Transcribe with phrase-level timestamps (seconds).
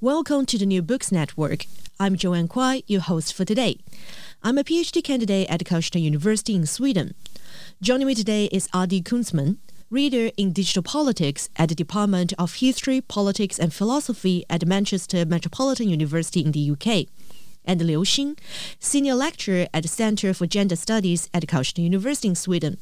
[0.00, 1.64] Welcome to the New Books Network.
[1.98, 3.80] I'm Joanne Kuai, your host for today.
[4.44, 7.16] I'm a PhD candidate at Karlstad University in Sweden.
[7.82, 9.56] Joining me today is Adi Kuntsman,
[9.90, 15.88] reader in digital politics at the Department of History, Politics and Philosophy at Manchester Metropolitan
[15.88, 17.08] University in the UK,
[17.64, 18.38] and Liu Xin,
[18.78, 22.78] senior lecturer at the Center for Gender Studies at Karlstad University in Sweden.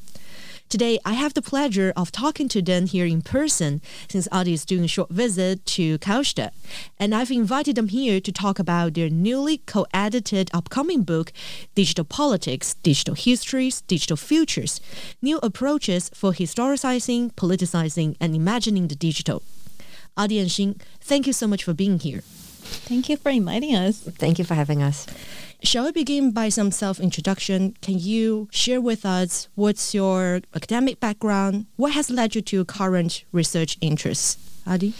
[0.69, 4.65] Today, I have the pleasure of talking to them here in person since Adi is
[4.65, 6.51] doing a short visit to Karlstad.
[6.99, 11.31] And I've invited them here to talk about their newly co-edited upcoming book,
[11.73, 14.81] Digital Politics, Digital Histories, Digital Futures,
[15.21, 19.43] New Approaches for Historicizing, Politicizing, and Imagining the Digital.
[20.17, 22.23] Adi and Xin, thank you so much for being here.
[22.87, 23.99] Thank you for inviting us.
[23.99, 25.07] Thank you for having us.
[25.63, 27.75] Shall we begin by some self introduction?
[27.81, 31.65] Can you share with us what's your academic background?
[31.77, 34.37] What has led you to current research interests?
[34.67, 34.93] Adi?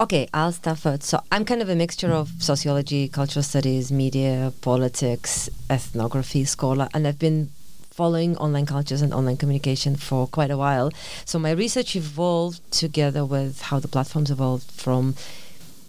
[0.00, 1.04] Okay, I'll start first.
[1.04, 7.08] So I'm kind of a mixture of sociology, cultural studies, media, politics, ethnography scholar, and
[7.08, 7.50] I've been
[7.90, 10.90] following online cultures and online communication for quite a while.
[11.24, 15.14] So my research evolved together with how the platforms evolved from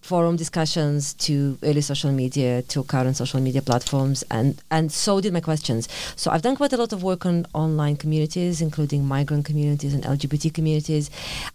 [0.05, 5.33] forum discussions to early social media to current social media platforms and and so did
[5.33, 5.89] my questions.
[6.15, 10.03] So i've done quite a lot of work on online communities including migrant communities and
[10.03, 11.09] lgbt communities.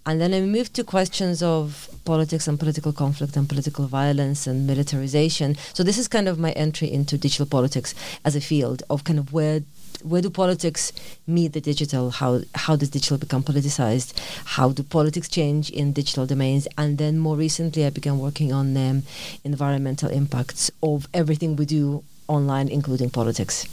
[0.05, 4.67] And then i moved to questions of politics and political conflict and political violence and
[4.67, 5.57] militarization.
[5.73, 7.95] So this is kind of my entry into digital politics
[8.25, 9.61] as a field of kind of where
[10.03, 10.93] where do politics
[11.27, 12.11] meet the digital?
[12.11, 14.13] How how does digital become politicized?
[14.45, 16.67] How do politics change in digital domains?
[16.77, 19.03] And then more recently, I began working on um,
[19.45, 23.67] environmental impacts of everything we do online, including politics.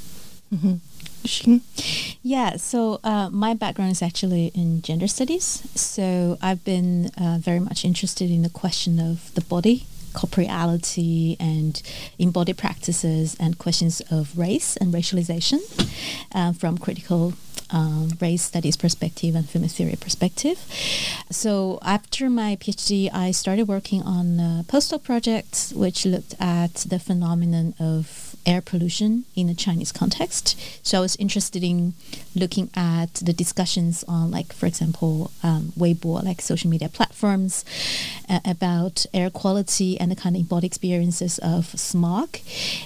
[0.53, 0.75] Mm-hmm.
[2.23, 5.63] Yeah, so uh, my background is actually in gender studies.
[5.75, 9.85] So I've been uh, very much interested in the question of the body
[10.17, 11.81] corporeality and
[12.17, 15.59] embodied practices and questions of race and racialization
[16.33, 17.33] uh, from critical
[17.69, 20.57] um, race studies perspective and feminist theory perspective.
[21.29, 26.99] So after my PhD, I started working on a postdoc project which looked at the
[26.99, 30.59] phenomenon of air pollution in the Chinese context.
[30.81, 31.93] So I was interested in
[32.35, 37.65] looking at the discussions on, like, for example, um, Weibo, like social media platforms,
[38.29, 42.37] uh, about air quality and the kind of embodied experiences of smog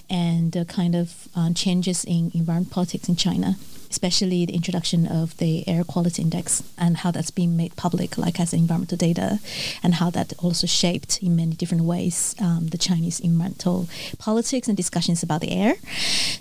[0.09, 3.55] and the kind of um, changes in environment politics in China
[3.91, 8.39] especially the introduction of the air quality index and how that's being made public, like
[8.39, 9.39] as environmental data,
[9.83, 13.87] and how that also shaped in many different ways um, the Chinese environmental
[14.17, 15.75] politics and discussions about the air.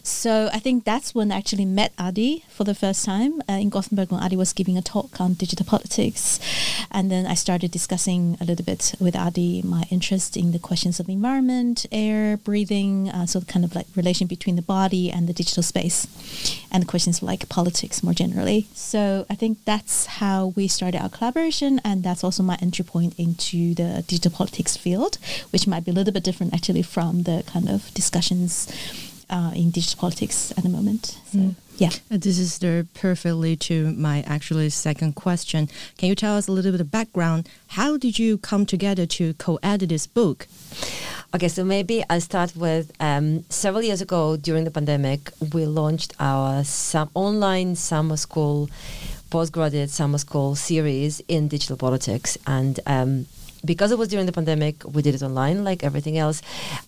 [0.03, 3.69] So I think that's when I actually met Adi for the first time uh, in
[3.69, 6.39] Gothenburg when Adi was giving a talk on digital politics.
[6.91, 11.01] And then I started discussing a little bit with Adi my interest in the questions
[11.01, 15.29] of environment, air, breathing, uh, so the kind of like relation between the body and
[15.29, 16.07] the digital space,
[16.71, 18.69] and the questions like like politics more generally.
[18.75, 23.19] So I think that's how we started our collaboration, and that's also my entry point
[23.19, 25.19] into the digital politics field,
[25.51, 28.69] which might be a little bit different actually from the kind of discussions
[29.31, 31.19] uh, in digital politics at the moment.
[31.32, 31.55] So, Mm.
[31.79, 31.91] yeah.
[32.11, 35.69] Uh, This is the perfectly to my actually second question.
[35.99, 37.49] Can you tell us a little bit of background?
[37.79, 40.47] How did you come together to co-edit this book?
[41.35, 46.12] Okay, so maybe I'll start with um, several years ago during the pandemic, we launched
[46.19, 48.69] our sum- online summer school,
[49.31, 52.37] postgraduate summer school series in digital politics.
[52.47, 53.26] And um,
[53.65, 56.43] because it was during the pandemic, we did it online like everything else,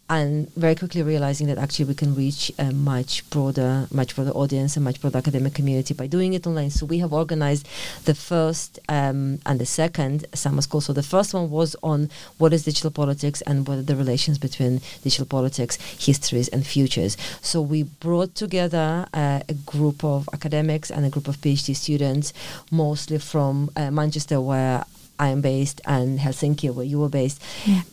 [0.09, 4.77] and very quickly realizing that actually we can reach a much broader, much broader audience,
[4.77, 6.71] a much broader academic community by doing it online.
[6.71, 7.69] So we have organized
[8.05, 10.81] the first um, and the second summer school.
[10.81, 14.39] So the first one was on what is digital politics and what are the relations
[14.39, 17.17] between digital politics, histories, and futures.
[17.43, 22.33] So we brought together uh, a group of academics and a group of PhD students,
[22.71, 24.85] mostly from uh, Manchester, where
[25.23, 27.41] I am based, and Helsinki, where you were based,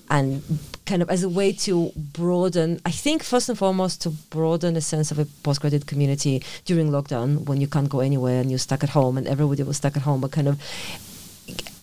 [0.10, 0.42] and
[0.88, 4.82] kind of as a way to broaden, I think first and foremost to broaden a
[4.82, 8.84] sense of a postgraduate community during lockdown when you can't go anywhere and you're stuck
[8.84, 10.60] at home and everybody was stuck at home, but kind of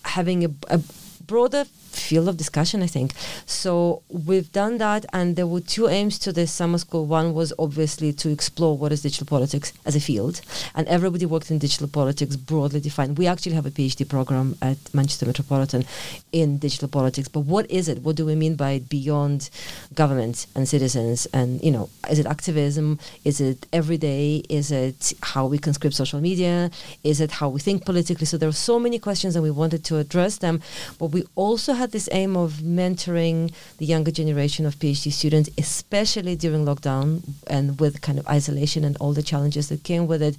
[0.02, 0.80] having a, a
[1.24, 1.64] broader
[1.96, 3.12] field of discussion, I think.
[3.46, 7.06] So we've done that, and there were two aims to this summer school.
[7.06, 10.40] One was obviously to explore what is digital politics as a field,
[10.74, 13.18] and everybody worked in digital politics broadly defined.
[13.18, 15.84] We actually have a PhD program at Manchester Metropolitan
[16.32, 18.02] in digital politics, but what is it?
[18.02, 19.50] What do we mean by it beyond
[19.94, 21.26] government and citizens?
[21.32, 22.98] And you know, is it activism?
[23.24, 24.42] Is it everyday?
[24.48, 26.70] Is it how we conscript social media?
[27.02, 28.26] Is it how we think politically?
[28.26, 30.60] So there are so many questions, and we wanted to address them,
[30.98, 36.36] but we also had this aim of mentoring the younger generation of PhD students, especially
[36.36, 40.36] during lockdown and with kind of isolation and all the challenges that came with it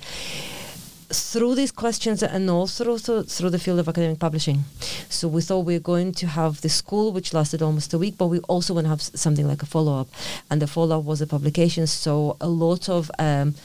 [1.09, 4.65] through these questions and also through, the field of academic publishing.
[5.09, 8.17] So we thought we were going to have the school, which lasted almost a week,
[8.17, 10.09] but we also want to have something like a follow-up.
[10.51, 11.87] And the follow-up was a publication.
[11.87, 13.55] So a lot of um,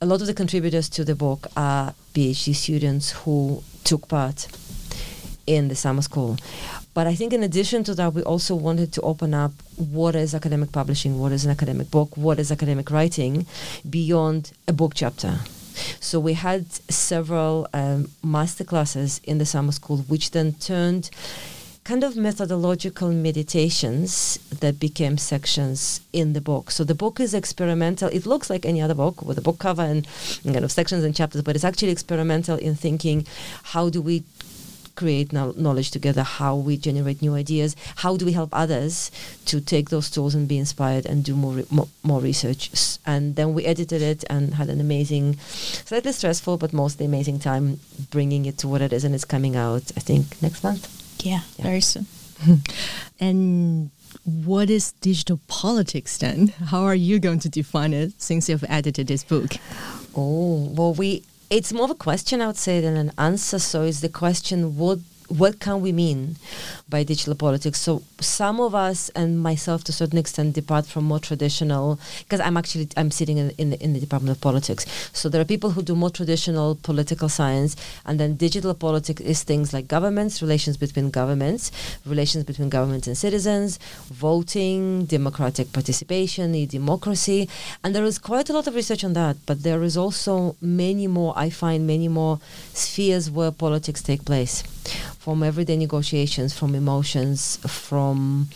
[0.00, 4.48] a lot of the contributors to the book are PhD students who took part
[5.46, 6.38] in the summer school.
[6.92, 10.34] But I think in addition to that, we also wanted to open up what is
[10.34, 13.46] academic publishing, what is an academic book, what is academic writing
[13.88, 15.38] beyond a book chapter.
[16.00, 21.10] So we had several um, master classes in the summer school, which then turned
[21.84, 26.70] kind of methodological meditations that became sections in the book.
[26.70, 28.08] So the book is experimental.
[28.12, 30.06] It looks like any other book with a book cover and,
[30.44, 33.26] and kind of sections and chapters, but it's actually experimental in thinking
[33.62, 34.24] how do we
[35.00, 37.70] create know- knowledge together, how we generate new ideas,
[38.04, 39.10] how do we help others
[39.50, 42.62] to take those tools and be inspired and do more re- more, more research.
[43.12, 45.26] And then we edited it and had an amazing,
[45.88, 47.66] slightly stressful but mostly amazing time
[48.10, 50.84] bringing it to what it is, and it's coming out I think next month.
[51.24, 51.64] Yeah, Yeah.
[51.70, 52.06] very soon.
[53.20, 53.90] And
[54.24, 56.48] what is digital politics then?
[56.72, 59.50] How are you going to define it since you've edited this book?
[60.16, 63.58] Oh well, we it's more of a question I would say than an answer.
[63.58, 66.36] So is the question what what can we mean
[66.88, 67.80] by digital politics?
[67.80, 72.40] So some of us and myself to a certain extent depart from more traditional because
[72.40, 74.86] I'm actually I'm sitting in, in the, in the Department of Politics.
[75.12, 79.44] So there are people who do more traditional political science, and then digital politics is
[79.44, 81.70] things like governments, relations between governments,
[82.04, 83.78] relations between governments and citizens,
[84.08, 87.48] voting, democratic participation, e-democracy,
[87.84, 89.36] and there is quite a lot of research on that.
[89.46, 91.32] But there is also many more.
[91.36, 92.40] I find many more
[92.74, 94.64] spheres where politics take place
[95.20, 98.48] from everyday negotiations, from emotions, from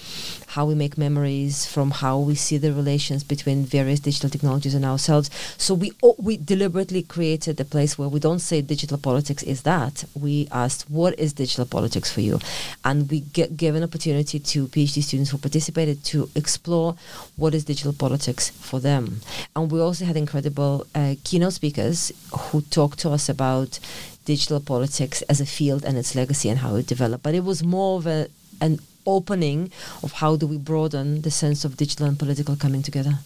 [0.47, 4.85] how we make memories, from how we see the relations between various digital technologies and
[4.85, 5.29] ourselves.
[5.59, 10.05] So we we deliberately created a place where we don't say digital politics is that.
[10.15, 12.41] We asked what is digital politics for you,
[12.83, 16.97] and we get, gave an opportunity to PhD students who participated to explore
[17.37, 19.21] what is digital politics for them.
[19.55, 23.79] And we also had incredible uh, keynote speakers who talked to us about
[24.25, 27.23] digital politics as a field and its legacy and how it developed.
[27.23, 28.29] But it was more of a,
[28.61, 29.71] an opening
[30.03, 33.19] of how do we broaden the sense of digital and political coming together.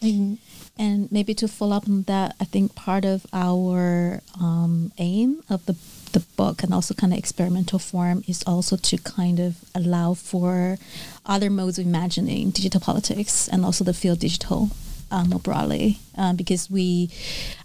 [0.00, 0.38] And,
[0.78, 5.66] and maybe to follow up on that, I think part of our um, aim of
[5.66, 5.76] the
[6.12, 10.78] the book and also kind of experimental form is also to kind of allow for
[11.26, 14.70] other modes of imagining digital politics and also the field digital
[15.10, 17.10] um, more broadly um, because we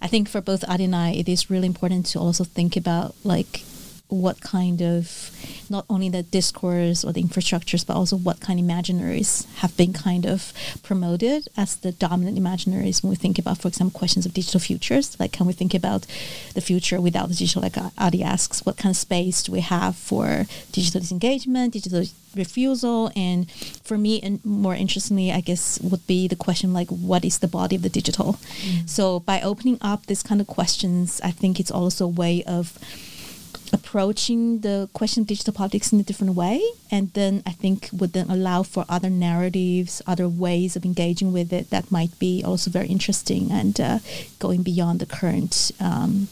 [0.00, 3.14] i think for both adi and i it is really important to also think about
[3.24, 3.62] like
[4.08, 5.30] what kind of
[5.70, 9.92] not only the discourse or the infrastructures, but also what kind of imaginaries have been
[9.92, 14.34] kind of promoted as the dominant imaginaries when we think about, for example, questions of
[14.34, 15.18] digital futures.
[15.18, 16.06] Like, can we think about
[16.54, 17.62] the future without the digital?
[17.62, 22.04] Like Adi asks, what kind of space do we have for digital disengagement, digital
[22.36, 23.10] refusal?
[23.16, 27.38] And for me, and more interestingly, I guess would be the question like, what is
[27.38, 28.34] the body of the digital?
[28.62, 28.88] Mm.
[28.88, 32.78] So by opening up this kind of questions, I think it's also a way of
[33.74, 38.12] approaching the question of digital politics in a different way and then i think would
[38.12, 42.70] then allow for other narratives other ways of engaging with it that might be also
[42.70, 43.98] very interesting and uh,
[44.38, 46.28] going beyond the current um,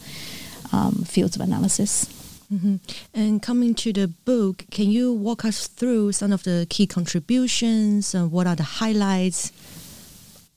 [0.72, 2.08] um, fields of analysis
[2.52, 2.76] Mm-hmm.
[3.14, 8.14] And coming to the book, can you walk us through some of the key contributions?
[8.14, 9.52] and what are the highlights?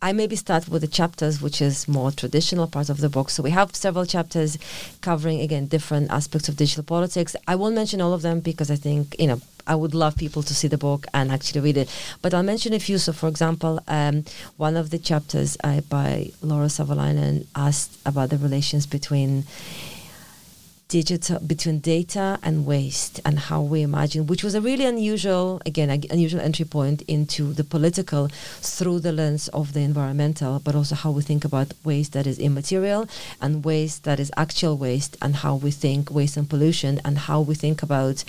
[0.02, 3.30] I maybe start with the chapters, which is more traditional part of the book.
[3.30, 4.58] So we have several chapters
[5.02, 7.36] covering again different aspects of digital politics.
[7.48, 10.44] I won't mention all of them because I think you know I would love people
[10.44, 11.90] to see the book and actually read it.
[12.22, 12.98] But I'll mention a few.
[12.98, 14.26] So, for example, um,
[14.58, 19.46] one of the chapters uh, by Laura Savolainen asked about the relations between
[20.88, 25.90] digital between data and waste and how we imagine which was a really unusual again
[26.12, 28.28] unusual entry point into the political
[28.62, 32.38] through the lens of the environmental but also how we think about waste that is
[32.38, 33.08] immaterial
[33.42, 37.42] and waste that is actual waste and how we think waste and pollution and how
[37.42, 38.24] we think about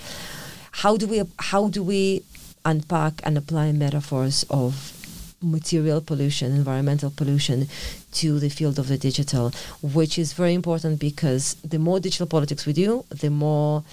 [0.71, 2.23] how do we how do we
[2.65, 4.96] unpack and apply metaphors of
[5.41, 7.67] material pollution, environmental pollution
[8.11, 9.51] to the field of the digital,
[9.81, 13.83] which is very important because the more digital politics we do, the more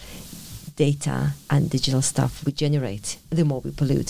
[0.76, 4.09] data and digital stuff we generate, the more we pollute.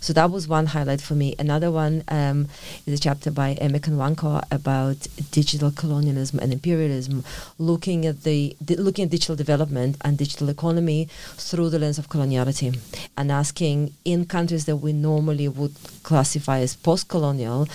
[0.00, 1.34] So that was one highlight for me.
[1.38, 2.48] Another one um,
[2.86, 7.24] is a chapter by Eme Kanwankwa about digital colonialism and imperialism,
[7.58, 12.08] looking at the di- looking at digital development and digital economy through the lens of
[12.08, 12.78] coloniality,
[13.16, 17.68] and asking in countries that we normally would classify as post-colonial,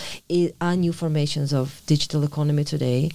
[0.60, 3.12] are new formations of digital economy today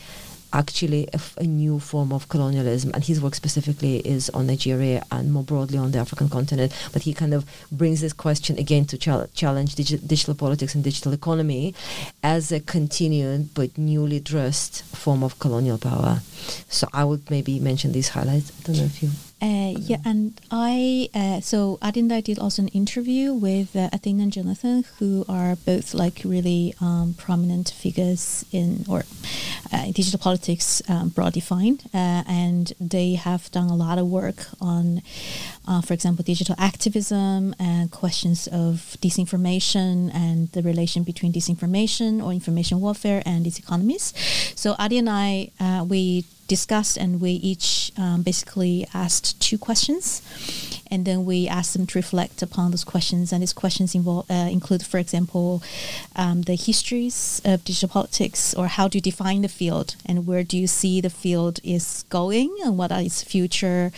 [0.57, 2.91] actually a, a, new form of colonialism.
[2.95, 6.73] And his work specifically is on Nigeria and more broadly on the African continent.
[6.93, 10.83] But he kind of brings this question again to ch- challenge digi- digital politics and
[10.83, 11.75] digital economy
[12.23, 16.21] as a continued but newly dressed form of colonial power.
[16.69, 18.51] So I would maybe mention these highlights.
[18.59, 19.11] I don't know if you.
[19.41, 24.33] Uh, yeah, and I uh, so Adinda did also an interview with uh, Athena and
[24.33, 29.05] Jonathan, who are both like really um, prominent figures in or
[29.73, 34.47] uh, digital politics, um, broad defined, uh, and they have done a lot of work
[34.59, 35.03] on,
[35.67, 42.33] uh, for example, digital activism and questions of disinformation and the relation between disinformation or
[42.33, 44.13] information warfare and these economies.
[44.55, 45.51] So Adi and I,
[45.89, 50.23] we discussed and we each um, basically asked two questions
[50.97, 54.49] and then we asked them to reflect upon those questions and these questions involve, uh,
[54.51, 55.63] include for example
[56.23, 60.43] um, the histories of digital politics or how do you define the field and where
[60.43, 63.93] do you see the field is going and what are its future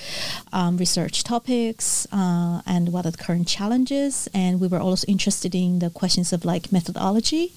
[0.53, 5.55] um, research topics uh, and what are the current challenges and we were also interested
[5.55, 7.53] in the questions of like methodology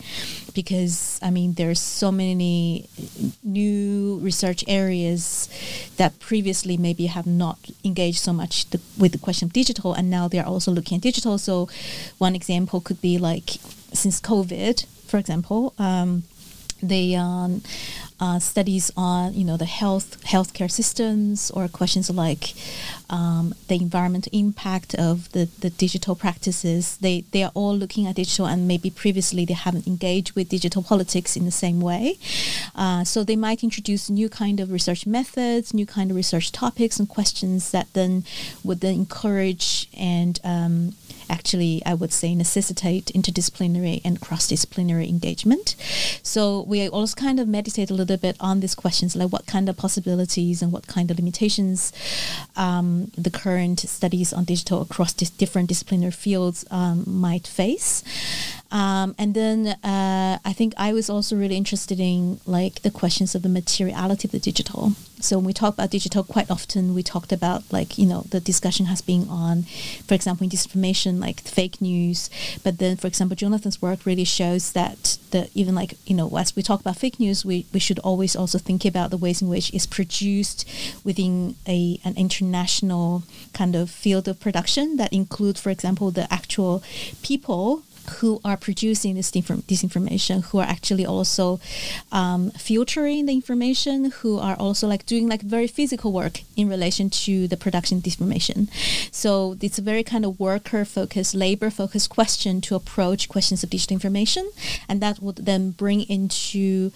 [0.51, 2.89] because I mean there's so many
[3.43, 5.50] new research areas
[5.98, 10.10] that previously maybe have not engaged so much the, with the question of digital, and
[10.10, 11.38] now they are also looking at digital.
[11.38, 11.67] So,
[12.17, 13.50] one example could be like
[13.93, 15.74] since COVID, for example.
[15.77, 16.24] Um,
[16.81, 17.61] the um,
[18.19, 22.53] uh, studies on you know the health healthcare systems or questions like
[23.09, 26.97] um, the environmental impact of the, the digital practices.
[26.97, 30.83] They they are all looking at digital and maybe previously they haven't engaged with digital
[30.83, 32.17] politics in the same way.
[32.75, 37.00] Uh, so they might introduce new kind of research methods, new kind of research topics
[37.00, 38.23] and questions that then
[38.63, 40.93] would then encourage and um,
[41.31, 45.75] actually, I would say, necessitate interdisciplinary and cross-disciplinary engagement.
[46.21, 49.69] So we also kind of meditate a little bit on these questions, like what kind
[49.69, 51.93] of possibilities and what kind of limitations
[52.55, 58.03] um, the current studies on digital across dis- different disciplinary fields um, might face.
[58.71, 63.35] Um, and then uh, I think I was also really interested in like the questions
[63.35, 64.93] of the materiality of the digital.
[65.23, 68.39] So when we talk about digital, quite often we talked about like you know the
[68.39, 69.63] discussion has been on,
[70.07, 72.29] for example, in disinformation like fake news.
[72.63, 76.55] But then, for example, Jonathan's work really shows that the even like you know as
[76.55, 79.47] we talk about fake news, we, we should always also think about the ways in
[79.47, 80.67] which it's produced
[81.03, 83.23] within a an international
[83.53, 86.83] kind of field of production that include, for example, the actual
[87.21, 87.83] people
[88.20, 91.60] who are producing this disinformation, who are actually also
[92.12, 97.10] um, filtering the information, who are also like doing like very physical work in relation
[97.10, 98.67] to the production disinformation.
[99.12, 103.70] So it's a very kind of worker focused, labor focused question to approach questions of
[103.70, 104.50] digital information,
[104.88, 106.91] and that would then bring into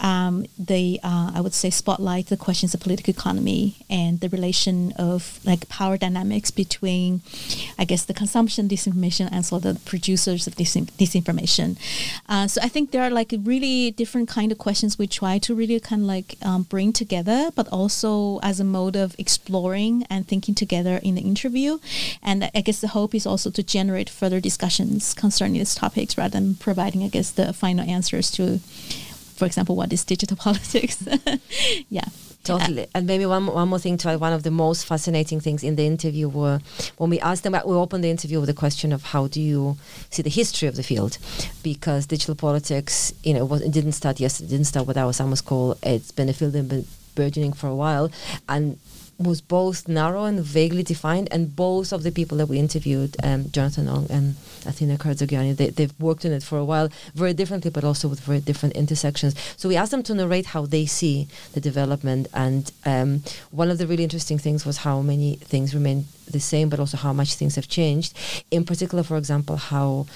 [0.00, 4.92] um, the uh, I would say spotlight the questions of political economy and the relation
[4.92, 7.22] of like power dynamics between,
[7.78, 9.74] I guess, the consumption disinformation and so the
[10.46, 11.76] of disin- disinformation.
[12.28, 15.54] Uh, so I think there are like really different kind of questions we try to
[15.54, 20.26] really kind of like um, bring together, but also as a mode of exploring and
[20.26, 21.78] thinking together in the interview.
[22.22, 26.38] And I guess the hope is also to generate further discussions concerning these topics rather
[26.38, 28.58] than providing, I guess, the final answers to,
[29.36, 31.06] for example, what is digital politics?
[31.88, 32.08] yeah.
[32.44, 32.84] Totally.
[32.84, 34.20] Uh, and maybe one, one more thing to add.
[34.20, 36.60] One of the most fascinating things in the interview were
[36.98, 39.76] when we asked them, we opened the interview with the question of how do you
[40.10, 41.18] see the history of the field?
[41.62, 45.12] Because digital politics, you know, was, it didn't start yesterday, it didn't start with our
[45.12, 45.76] summer school.
[45.82, 48.10] It's been a field that's been burgeoning for a while.
[48.48, 48.78] And
[49.18, 53.50] was both narrow and vaguely defined, and both of the people that we interviewed, um,
[53.50, 57.70] Jonathan Ong and Athena Karatzogianni, they, they've worked in it for a while, very differently,
[57.70, 59.34] but also with very different intersections.
[59.56, 63.78] So we asked them to narrate how they see the development, and um, one of
[63.78, 67.34] the really interesting things was how many things remain the same, but also how much
[67.34, 68.16] things have changed.
[68.50, 70.06] In particular, for example, how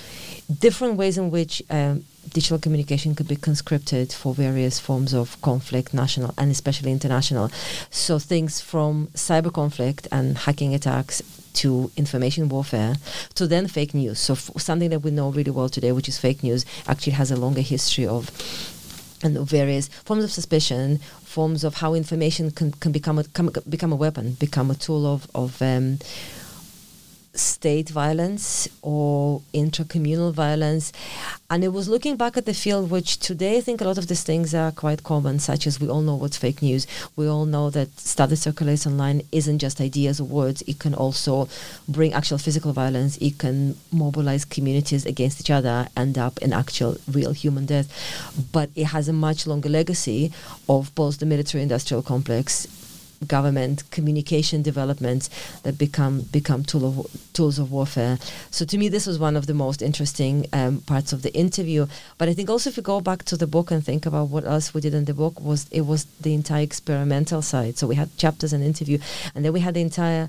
[0.48, 5.92] different ways in which um, digital communication could be conscripted for various forms of conflict,
[5.92, 7.50] national and especially international.
[7.90, 11.22] So things from cyber conflict and hacking attacks
[11.54, 12.94] to information warfare
[13.34, 14.18] to then fake news.
[14.20, 17.30] So f- something that we know really well today, which is fake news, actually has
[17.30, 18.30] a longer history of
[19.22, 23.92] and various forms of suspicion, forms of how information can, can become a come, become
[23.92, 25.98] a weapon, become a tool of of um,
[27.34, 30.92] state violence or intracommunal violence.
[31.50, 34.08] And it was looking back at the field, which today I think a lot of
[34.08, 36.86] these things are quite common, such as we all know what's fake news.
[37.16, 40.94] We all know that stuff that circulates online isn't just ideas or words, it can
[40.94, 41.48] also
[41.88, 46.98] bring actual physical violence, it can mobilize communities against each other, end up in actual
[47.10, 47.88] real human death.
[48.52, 50.32] But it has a much longer legacy
[50.68, 52.66] of both the military industrial complex
[53.26, 55.28] government communication developments
[55.62, 58.18] that become become tool of, tools of warfare.
[58.50, 61.86] So to me, this was one of the most interesting um, parts of the interview.
[62.16, 64.44] But I think also if you go back to the book and think about what
[64.44, 67.76] else we did in the book was it was the entire experimental side.
[67.78, 68.98] So we had chapters and interview,
[69.34, 70.28] and then we had the entire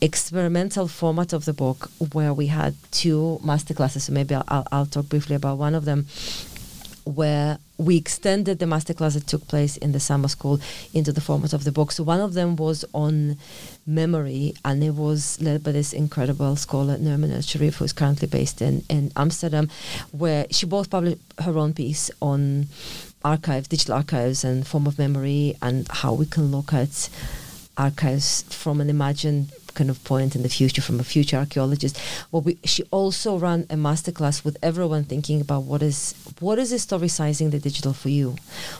[0.00, 4.02] experimental format of the book where we had two masterclasses.
[4.02, 6.06] So maybe I'll, I'll, I'll talk briefly about one of them
[7.06, 10.58] where we extended the masterclass that took place in the summer school
[10.92, 11.92] into the format of the book.
[11.92, 13.36] So one of them was on
[13.86, 18.26] memory, and it was led by this incredible scholar, Nermin El Sharif, who is currently
[18.26, 19.70] based in, in Amsterdam,
[20.10, 22.66] where she both published her own piece on
[23.24, 27.08] archives, digital archives, and form of memory, and how we can look at
[27.76, 32.00] archives from an imagined kind of point in the future from a future archaeologist.
[32.32, 36.72] Well, we, she also ran a masterclass with everyone thinking about what is what is
[36.72, 38.36] historicizing the digital for you,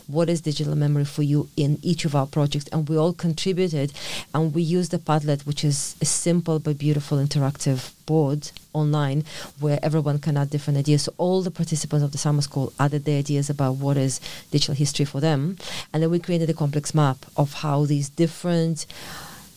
[0.08, 3.92] what is digital memory for you in each of our projects, and we all contributed,
[4.34, 9.24] and we used the Padlet, which is a simple but beautiful interactive board online
[9.58, 11.02] where everyone can add different ideas.
[11.02, 14.74] So all the participants of the summer school added their ideas about what is digital
[14.74, 15.56] history for them,
[15.92, 18.86] and then we created a complex map of how these different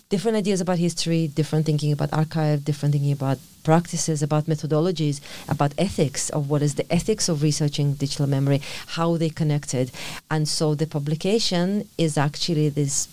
[0.10, 5.72] different ideas about history, different thinking about archive, different thinking about practices, about methodologies, about
[5.78, 9.92] ethics of what is the ethics of researching digital memory, how they connected.
[10.32, 13.08] And so the publication is actually this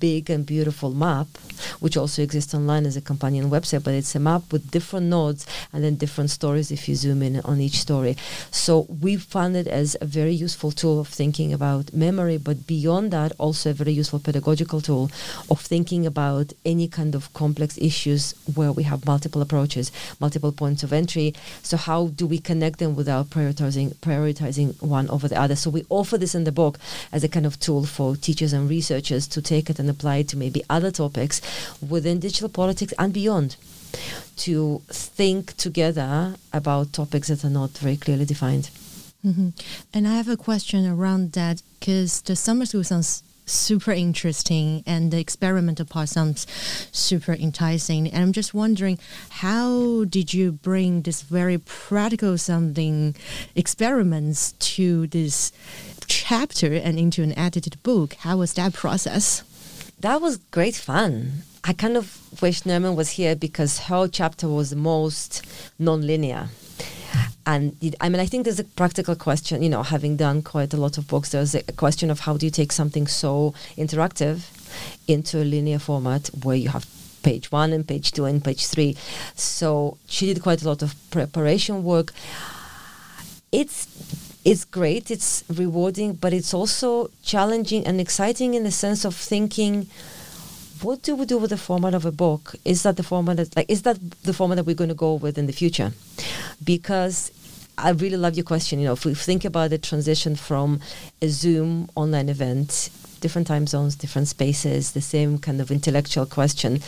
[0.00, 1.26] big and beautiful map,
[1.80, 5.46] which also exists online as a companion website, but it's a map with different nodes
[5.72, 8.16] and then different stories if you zoom in on each story.
[8.50, 13.10] So we found it as a very useful tool of thinking about memory, but beyond
[13.12, 15.10] that, also a very useful pedagogical tool
[15.50, 19.90] of thinking about any kind of complex issues where we have multiple approaches,
[20.20, 21.34] multiple points of entry.
[21.62, 25.56] So how do we connect them without prioritizing prioritizing one over the other?
[25.56, 26.78] So we offer this in the book
[27.12, 30.28] as a kind of tool for teachers and researchers to take it and apply it
[30.28, 31.40] to maybe other topics
[31.86, 33.56] within digital politics and beyond
[34.36, 38.70] to think together about topics that are not very clearly defined.
[39.24, 39.50] Mm-hmm.
[39.94, 45.10] And I have a question around that because the summer school sounds super interesting and
[45.10, 46.46] the experimental part sounds
[46.92, 48.08] super enticing.
[48.08, 48.98] And I'm just wondering,
[49.30, 53.14] how did you bring this very practical sounding
[53.54, 55.52] experiments to this
[56.06, 58.14] chapter and into an edited book?
[58.14, 59.42] How was that process?
[60.04, 61.32] That was great fun.
[61.64, 65.40] I kind of wish Nermin was here because her chapter was the most
[65.78, 66.50] non-linear.
[67.46, 69.62] and it, I mean, I think there's a practical question.
[69.62, 72.44] You know, having done quite a lot of books, there's a question of how do
[72.44, 74.50] you take something so interactive
[75.08, 76.86] into a linear format where you have
[77.22, 78.98] page one and page two and page three.
[79.36, 82.12] So she did quite a lot of preparation work.
[83.50, 83.86] It's
[84.44, 89.88] it's great, it's rewarding, but it's also challenging and exciting in the sense of thinking
[90.82, 92.54] what do we do with the format of a book?
[92.64, 95.14] Is that the format that like is that the format that we're going to go
[95.14, 95.92] with in the future?
[96.62, 97.30] Because
[97.78, 98.78] I really love your question.
[98.80, 100.80] You know, if we think about the transition from
[101.22, 106.80] a Zoom online event, different time zones, different spaces, the same kind of intellectual question,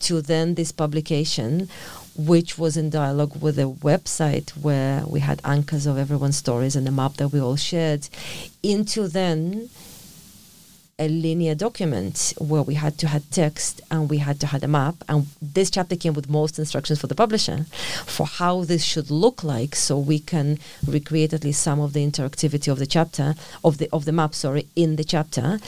[0.00, 1.68] to then this publication,
[2.16, 6.86] which was in dialogue with a website where we had anchors of everyone's stories and
[6.86, 8.08] a map that we all shared,
[8.62, 9.68] into then
[10.98, 14.68] a linear document where we had to have text and we had to have a
[14.68, 14.94] map.
[15.08, 17.66] And this chapter came with most instructions for the publisher
[18.06, 22.06] for how this should look like so we can recreate at least some of the
[22.06, 25.58] interactivity of the chapter of the of the map sorry in the chapter.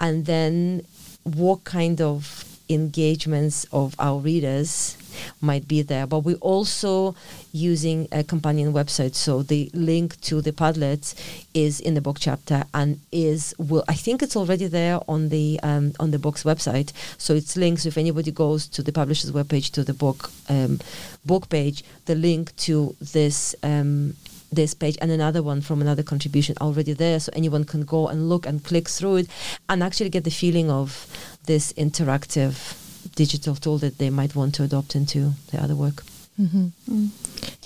[0.00, 0.86] And then
[1.24, 4.96] what kind of engagements of our readers
[5.40, 6.06] might be there.
[6.06, 7.14] But we're also
[7.52, 9.14] using a companion website.
[9.14, 11.14] So the link to the Padlet
[11.54, 15.60] is in the book chapter and is will I think it's already there on the
[15.62, 16.92] um, on the book's website.
[17.18, 20.80] So it's links if anybody goes to the publisher's webpage to the book um,
[21.24, 24.14] book page, the link to this um,
[24.52, 28.28] this page and another one from another contribution already there so anyone can go and
[28.28, 29.28] look and click through it
[29.68, 31.06] and actually get the feeling of
[31.46, 32.76] this interactive
[33.14, 36.02] digital tool that they might want to adopt into the other work.
[36.40, 36.68] Mm-hmm.
[36.88, 37.10] Mm.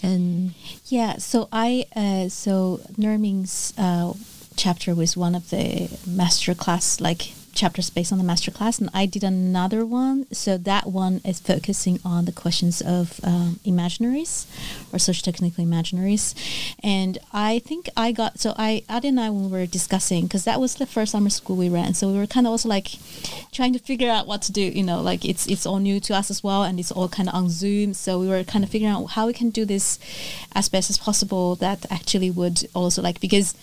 [0.03, 0.55] And
[0.87, 4.15] yeah, so I uh, so Nermin's uh,
[4.57, 8.91] chapter was one of the master class like chapters based on the master class, and
[8.93, 10.27] I did another one.
[10.33, 14.47] So that one is focusing on the questions of um, imaginaries
[14.93, 16.35] or socio-technical imaginaries.
[16.83, 20.45] And I think I got so I Adi and I when we were discussing because
[20.45, 22.89] that was the first summer school we ran, so we were kind of also like
[23.53, 24.63] trying to figure out what to do.
[24.63, 27.29] You know, like it's it's all new to us as well, and it's all kind
[27.29, 27.95] of on Zoom.
[27.95, 29.99] So we were kind of figuring out how we can do this
[30.55, 31.55] as best as possible.
[31.57, 33.55] That actually would also like because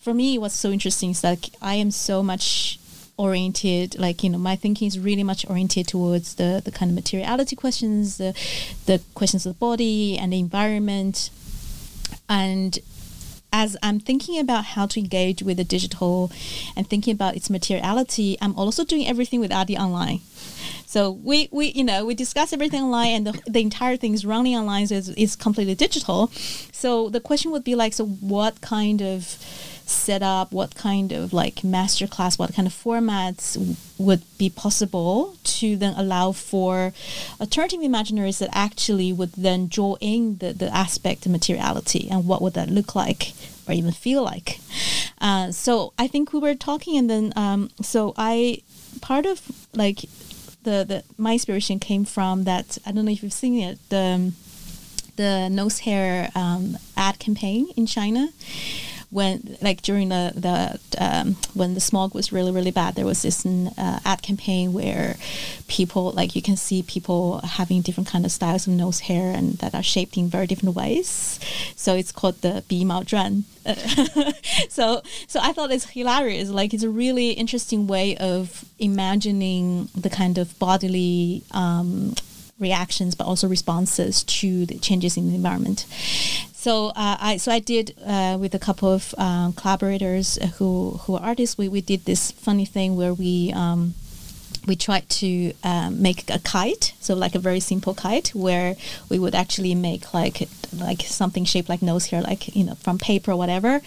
[0.00, 2.78] for me what's so interesting is like I am so much
[3.16, 6.94] oriented like you know my thinking is really much oriented towards the the kind of
[6.94, 8.34] materiality questions the
[8.86, 11.30] the questions of the body and the environment
[12.28, 12.80] and
[13.54, 16.32] as I'm thinking about how to engage with the digital
[16.76, 20.22] and thinking about its materiality, I'm also doing everything with Adi online.
[20.86, 24.26] So we, we you know we discuss everything online and the, the entire thing is
[24.26, 26.32] running online so it's, completely digital.
[26.72, 29.38] So the question would be like so what kind of
[29.86, 35.76] set up, what kind of like masterclass, what kind of formats would be possible to
[35.76, 36.92] then allow for
[37.40, 42.42] alternative imaginaries that actually would then draw in the, the aspect of materiality and what
[42.42, 43.32] would that look like
[43.68, 44.58] or even feel like.
[45.20, 48.62] Uh, so I think we were talking and then um, so I
[49.00, 49.40] part of
[49.74, 50.00] like
[50.62, 54.32] the, the my inspiration came from that I don't know if you've seen it the
[55.16, 58.30] the nose hair um, ad campaign in China
[59.14, 60.58] when like during the the
[60.98, 65.16] um, when the smog was really really bad, there was this uh, ad campaign where
[65.68, 69.58] people like you can see people having different kind of styles of nose hair and
[69.58, 71.38] that are shaped in very different ways.
[71.76, 73.44] So it's called the Bi Mao Zhuan.
[74.68, 76.50] so so I thought it's hilarious.
[76.50, 81.44] Like it's a really interesting way of imagining the kind of bodily.
[81.52, 82.14] Um,
[82.60, 85.86] reactions but also responses to the changes in the environment
[86.64, 91.16] so uh, I so I did uh, with a couple of um, collaborators who who
[91.16, 91.58] are artists.
[91.58, 93.52] We we did this funny thing where we.
[93.52, 93.92] Um,
[94.66, 98.76] we tried to um, make a kite, so like a very simple kite, where
[99.08, 102.98] we would actually make like like something shaped like nose hair, like you know from
[102.98, 103.80] paper or whatever,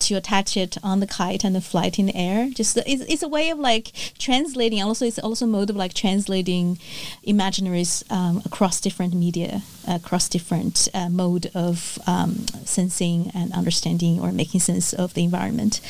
[0.00, 2.50] to attach it on the kite and then fly it in the air.
[2.50, 4.82] Just it's, it's a way of like translating.
[4.82, 6.78] Also, it's also a mode of like translating
[7.26, 14.32] imaginaries um, across different media, across different uh, mode of um, sensing and understanding or
[14.32, 15.80] making sense of the environment.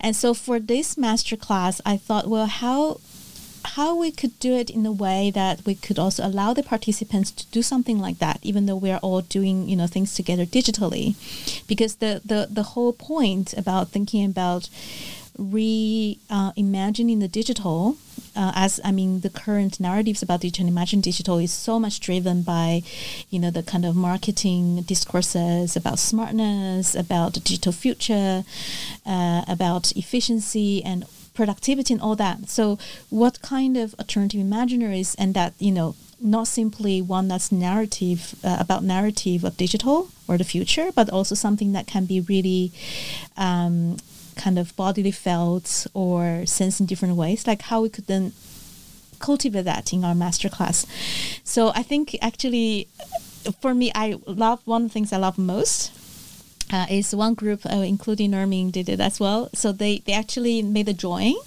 [0.00, 3.00] And so for this master class, I thought, well, how
[3.64, 7.30] how we could do it in a way that we could also allow the participants
[7.30, 10.44] to do something like that, even though we are all doing you know things together
[10.44, 11.14] digitally,
[11.66, 14.68] because the the the whole point about thinking about
[15.38, 17.96] reimagining uh, the digital
[18.36, 22.42] uh, as I mean the current narratives about digital imagine digital is so much driven
[22.42, 22.82] by
[23.30, 28.44] you know the kind of marketing discourses about smartness about the digital future
[29.06, 32.48] uh, about efficiency and productivity and all that.
[32.48, 32.78] So
[33.10, 38.56] what kind of alternative imaginaries and that, you know, not simply one that's narrative uh,
[38.60, 42.70] about narrative of digital or the future, but also something that can be really
[43.36, 43.96] um,
[44.36, 48.32] kind of bodily felt or sensed in different ways, like how we could then
[49.18, 50.86] cultivate that in our masterclass.
[51.44, 52.88] So I think actually,
[53.60, 55.92] for me, I love one of the things I love most.
[56.72, 59.50] Uh, is one group, uh, including Nermin, did it as well.
[59.52, 61.38] So they, they actually made a drawing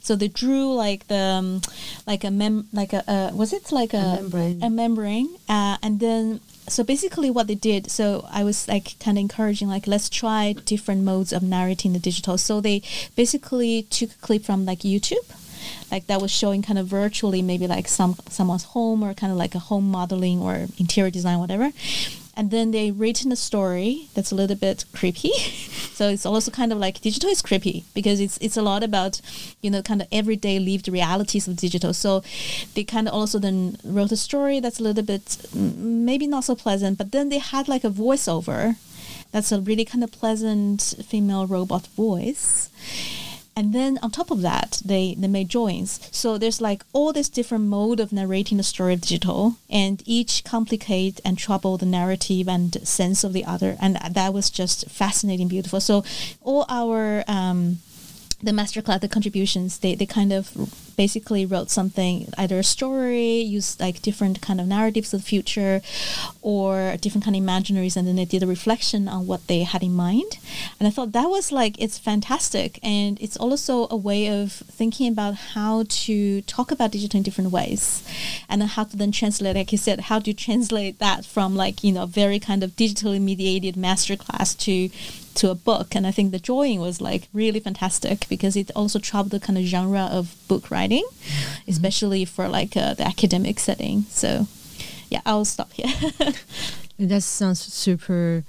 [0.00, 1.60] so they drew like the um,
[2.06, 4.62] like a mem like a uh, was it like a, A membrane.
[4.62, 9.18] a membrane, uh, and then so basically what they did so i was like kind
[9.18, 12.80] of encouraging like let's try different modes of narrating the digital so they
[13.16, 15.28] basically took a clip from like youtube
[15.90, 19.38] like that was showing kind of virtually maybe like some someone's home or kind of
[19.38, 21.72] like a home modeling or interior design whatever
[22.36, 25.32] and then they written a story that's a little bit creepy.
[25.92, 29.20] So it's also kind of like digital is creepy because it's it's a lot about
[29.60, 31.92] you know kind of everyday lived realities of digital.
[31.92, 32.24] So
[32.74, 36.44] they kind of also then wrote a story that's a little bit mm, maybe not
[36.44, 38.76] so pleasant but then they had like a voiceover
[39.30, 42.68] that's a really kind of pleasant female robot voice
[43.54, 47.28] and then on top of that they they made drawings so there's like all this
[47.28, 52.48] different mode of narrating the story of digital and each complicate and trouble the narrative
[52.48, 55.80] and sense of the other and that was just fascinating beautiful.
[55.80, 56.04] So
[56.42, 57.78] all our um
[58.42, 60.50] the masterclass, the contributions, they, they kind of
[60.96, 65.80] basically wrote something, either a story, used like different kind of narratives of the future,
[66.40, 69.82] or different kind of imaginaries, and then they did a reflection on what they had
[69.82, 70.38] in mind.
[70.78, 75.10] And I thought that was like it's fantastic, and it's also a way of thinking
[75.10, 78.02] about how to talk about digital in different ways,
[78.48, 81.92] and how to then translate, like you said, how to translate that from like you
[81.92, 84.88] know very kind of digitally mediated masterclass to
[85.34, 85.94] to a book?
[85.94, 89.58] And i think the drawing was like really fantastic because it also traveled the kind
[89.58, 90.81] of genre of book writing
[91.68, 94.46] especially for like uh, the academic setting so
[95.10, 95.92] yeah i'll stop here
[96.98, 98.44] That sounds super,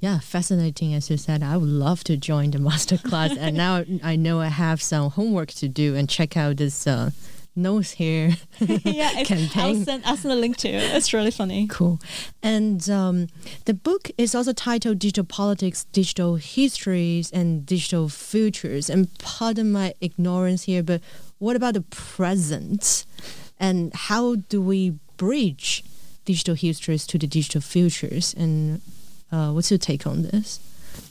[0.00, 0.94] yeah, fascinating.
[0.94, 4.40] As you said, I would love to join the master class, and now I know
[4.40, 7.10] I have some homework to do and check out this uh,
[7.56, 9.84] nose hair yeah it's- i'll campaign.
[9.84, 11.98] send i'll send a link to it it's really funny Cool.
[12.42, 13.26] And um,
[13.64, 18.88] the book is also titled Digital Politics, Digital Histories, and Digital Futures.
[18.88, 21.00] And pardon my ignorance here, but
[21.38, 23.04] what about the present?
[23.58, 25.82] And how do we bridge
[26.24, 28.32] digital histories to the digital futures?
[28.34, 28.80] And
[29.32, 30.60] uh, what's your take on this?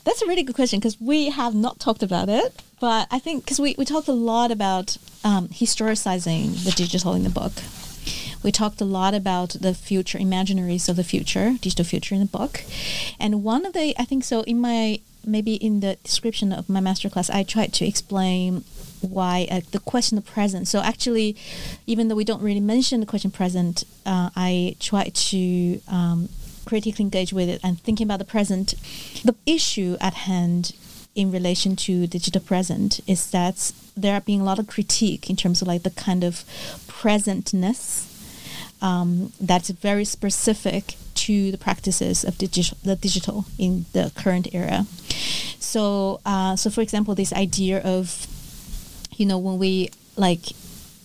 [0.03, 3.43] That's a really good question because we have not talked about it, but I think
[3.43, 7.53] because we, we talked a lot about um, historicizing the digital in the book.
[8.43, 12.27] We talked a lot about the future imaginaries of the future, digital future in the
[12.27, 12.61] book.
[13.19, 16.79] And one of the, I think so, in my, maybe in the description of my
[16.79, 18.63] masterclass, I tried to explain
[19.01, 20.67] why uh, the question of present.
[20.67, 21.35] So actually,
[21.87, 26.29] even though we don't really mention the question present, uh, I try to um,
[26.65, 28.73] critically engage with it and thinking about the present.
[29.23, 30.73] The issue at hand
[31.15, 35.35] in relation to digital present is that there are being a lot of critique in
[35.35, 36.43] terms of like the kind of
[36.87, 38.11] presentness
[38.81, 44.85] um, that's very specific to the practices of digital, the digital in the current era.
[45.59, 48.27] So, uh, so for example, this idea of,
[49.15, 50.51] you know, when we like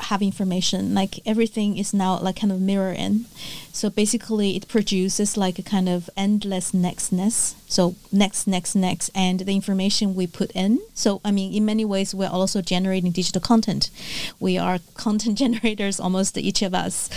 [0.04, 3.26] have information, like everything is now like kind of mirror in.
[3.72, 7.54] So basically, it produces like a kind of endless nextness.
[7.68, 10.80] So next, next, next, and the information we put in.
[10.94, 13.90] So I mean, in many ways, we're also generating digital content.
[14.38, 17.08] We are content generators, almost each of us.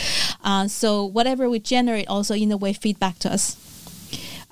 [0.44, 3.58] Uh, so whatever we generate, also in a way, feedback to us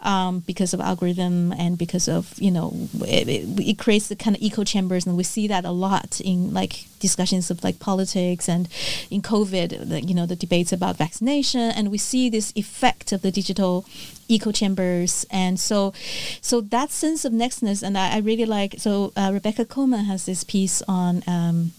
[0.02, 4.36] um, because of algorithm and because of you know it, it, it creates the kind
[4.36, 5.06] of echo chambers.
[5.06, 8.70] And we see that a lot in like discussions of like politics and
[9.10, 11.62] in covid the, you know the debates about vaccination.
[11.62, 13.86] And we see this effect of the digital
[14.30, 15.26] echo chambers.
[15.30, 15.94] And so
[16.42, 20.26] so that sense of nextness and i, I really like so uh, rebecca coleman has
[20.26, 21.72] this piece on um,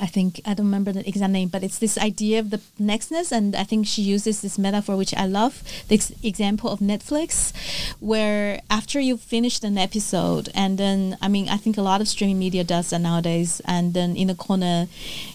[0.00, 3.32] I think I don't remember the exact name, but it's this idea of the nextness,
[3.32, 5.62] and I think she uses this metaphor, which I love.
[5.90, 7.52] Ex- example of Netflix,
[8.00, 12.08] where after you finish an episode, and then I mean, I think a lot of
[12.08, 14.88] streaming media does that nowadays, and then in the corner,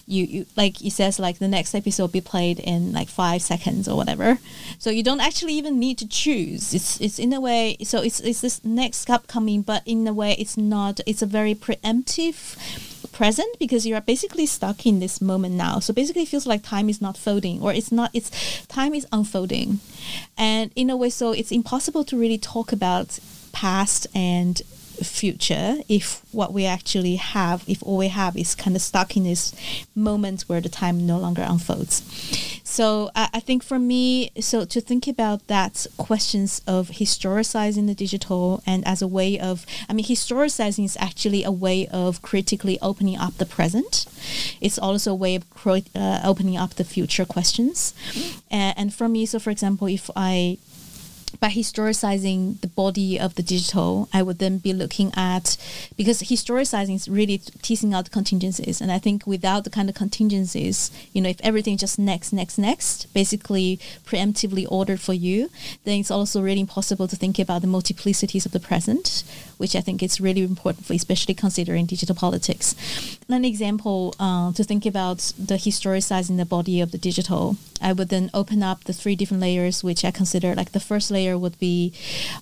[0.06, 3.42] you, you like it says like the next episode will be played in like five
[3.42, 4.38] seconds or whatever,
[4.78, 6.74] so you don't actually even need to choose.
[6.74, 10.34] It's it's in a way, so it's it's this next upcoming, but in a way,
[10.38, 11.00] it's not.
[11.06, 12.56] It's a very preemptive
[13.12, 15.78] present because you're basically stuck in this moment now.
[15.78, 18.10] So basically, it feels like time is not folding, or it's not.
[18.12, 18.30] It's
[18.66, 19.80] time is unfolding,
[20.36, 23.18] and in a way, so it's impossible to really talk about
[23.52, 24.62] past and
[25.04, 29.24] future if what we actually have, if all we have is kind of stuck in
[29.24, 29.54] this
[29.94, 32.02] moment where the time no longer unfolds.
[32.64, 37.94] So I, I think for me, so to think about that questions of historicizing the
[37.94, 42.78] digital and as a way of, I mean, historicizing is actually a way of critically
[42.80, 44.06] opening up the present.
[44.60, 47.92] It's also a way of uh, opening up the future questions.
[48.50, 50.58] Uh, and for me, so for example, if I
[51.40, 55.56] by historicizing the body of the digital, I would then be looking at
[55.96, 60.90] because historicizing is really teasing out contingencies, and I think without the kind of contingencies,
[61.12, 65.50] you know, if everything just next, next, next, basically preemptively ordered for you,
[65.84, 69.24] then it's also really impossible to think about the multiplicities of the present,
[69.60, 72.74] which I think is really important for, especially considering digital politics.
[73.28, 78.08] An example uh, to think about the historicizing the body of the digital, I would
[78.08, 81.58] then open up the three different layers, which I consider like the first layer would
[81.58, 81.92] be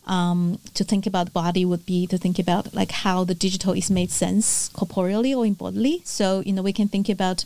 [0.06, 3.90] um, to think about body would be to think about like how the digital is
[3.90, 6.02] made sense corporeally or in bodily.
[6.04, 7.44] So you know we can think about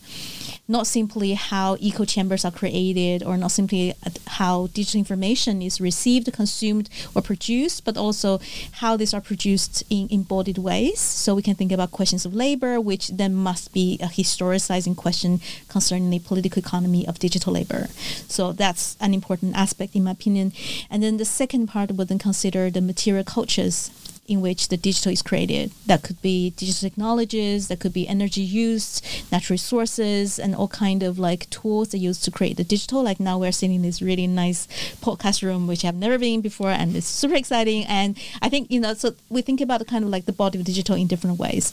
[0.69, 3.95] not simply how echo chambers are created or not simply
[4.27, 8.41] how digital information is received, consumed, or produced, but also
[8.81, 11.01] how these are produced in embodied ways.
[11.01, 15.41] So we can think about questions of labor, which then must be a historicizing question
[15.69, 17.89] concerning the political economy of digital labor.
[18.29, 20.53] So that's an important aspect, in my opinion.
[20.91, 23.91] And then the second part would then consider the material cultures
[24.29, 25.73] in which the digital is created.
[25.87, 31.03] That could be digital technologies, that could be energy used, natural resources, and all kind
[31.03, 33.03] of like tools they use to create the digital.
[33.03, 34.67] Like now we're sitting in this really nice
[35.03, 37.85] podcast room, which I've never been before, and it's super exciting.
[37.87, 40.59] And I think you know, so we think about the kind of like the body
[40.59, 41.73] of digital in different ways.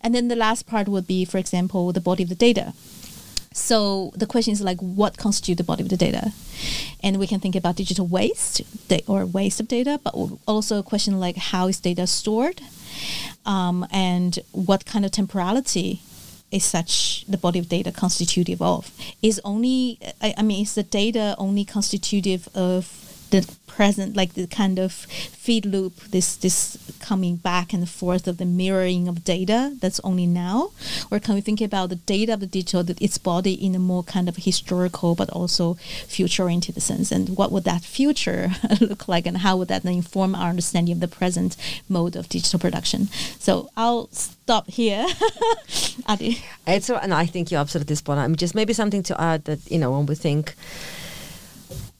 [0.00, 2.72] And then the last part would be, for example, the body of the data.
[3.52, 6.32] So the question is like, what constitutes the body of the data?
[7.02, 8.60] And we can think about digital waste
[9.08, 10.14] or waste of data, but
[10.46, 12.60] also a question like, how is data stored?
[13.44, 16.00] Um, and what kind of temporality
[16.52, 18.92] is such the body of data constitutive of?
[19.20, 24.46] Is only, I, I mean, is the data only constitutive of the present like the
[24.46, 29.74] kind of feed loop this this coming back and forth of the mirroring of data
[29.80, 30.70] that's only now?
[31.10, 34.02] Or can we think about the data of the digital its body in a more
[34.02, 35.74] kind of historical but also
[36.06, 37.10] future oriented sense?
[37.10, 41.00] And what would that future look like and how would that inform our understanding of
[41.00, 41.56] the present
[41.88, 43.08] mode of digital production?
[43.38, 45.06] So i'll stop here.
[46.06, 46.42] Adi?
[46.66, 48.32] It's and i think you're absolutely spot on.
[48.32, 50.54] I just maybe something to add that you know when we think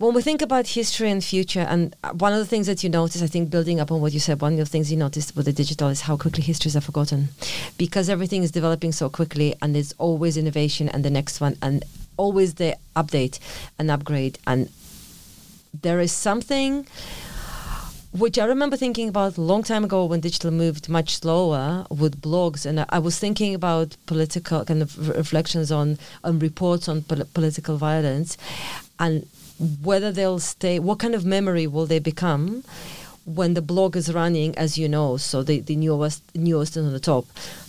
[0.00, 3.22] when we think about history and future, and one of the things that you notice,
[3.22, 5.44] I think, building up on what you said, one of the things you noticed with
[5.44, 7.28] the digital is how quickly histories are forgotten,
[7.76, 11.84] because everything is developing so quickly, and there's always innovation and the next one, and
[12.16, 13.38] always the update
[13.78, 14.70] and upgrade, and
[15.78, 16.86] there is something
[18.12, 22.22] which I remember thinking about a long time ago when digital moved much slower with
[22.22, 27.28] blogs, and I, was thinking about political kind of reflections on on reports on pol-
[27.34, 28.38] political violence,
[28.98, 29.26] and
[29.82, 32.64] whether they'll stay, what kind of memory will they become
[33.26, 36.92] when the blog is running, as you know, so the, the newest, newest is on
[36.92, 37.26] the top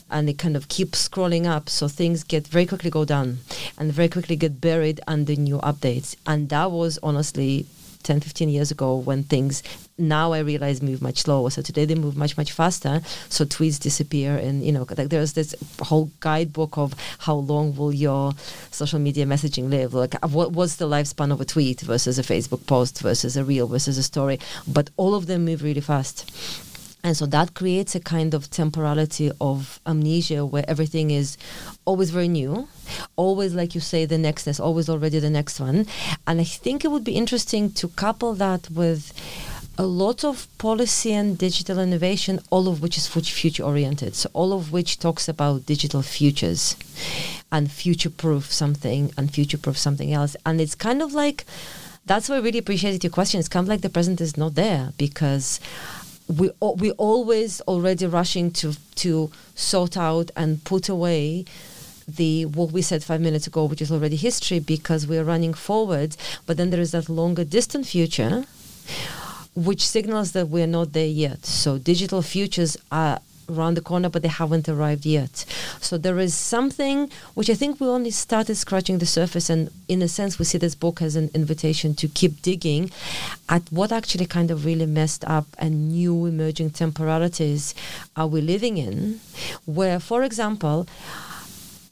[0.09, 3.37] and it kind of keeps scrolling up so things get very quickly go down
[3.77, 6.15] and very quickly get buried under new updates.
[6.27, 7.65] And that was honestly
[8.01, 9.63] 10 15 years ago when things
[10.01, 11.49] now I realize move much slower.
[11.49, 13.01] So today they move much much faster.
[13.29, 17.93] So tweets disappear, and you know, like there's this whole guidebook of how long will
[17.93, 18.33] your
[18.71, 19.93] social media messaging live.
[19.93, 23.43] Like uh, what what's the lifespan of a tweet versus a Facebook post versus a
[23.43, 24.39] reel versus a story.
[24.67, 26.29] But all of them move really fast.
[27.03, 31.37] And so that creates a kind of temporality of amnesia where everything is
[31.85, 32.67] always very new,
[33.15, 35.87] always, like you say, the nextness, always already the next one.
[36.27, 39.13] And I think it would be interesting to couple that with
[39.77, 44.15] a lot of policy and digital innovation, all of which is future oriented.
[44.15, 46.75] So, all of which talks about digital futures
[47.51, 50.35] and future proof something and future proof something else.
[50.45, 51.45] And it's kind of like
[52.05, 53.39] that's why I really appreciated your question.
[53.39, 55.59] It's kind of like the present is not there because
[56.31, 61.45] we we always already rushing to to sort out and put away
[62.07, 66.15] the what we said five minutes ago, which is already history, because we're running forward.
[66.45, 68.45] But then there is that longer distant future
[69.53, 71.45] which signals that we're not there yet.
[71.45, 73.19] So digital futures are
[73.51, 75.45] around the corner, but they haven't arrived yet.
[75.79, 80.01] So there is something which I think we only started scratching the surface, and in
[80.01, 82.91] a sense, we see this book as an invitation to keep digging
[83.49, 87.75] at what actually kind of really messed up and new emerging temporalities
[88.15, 89.19] are we living in,
[89.65, 90.87] where, for example,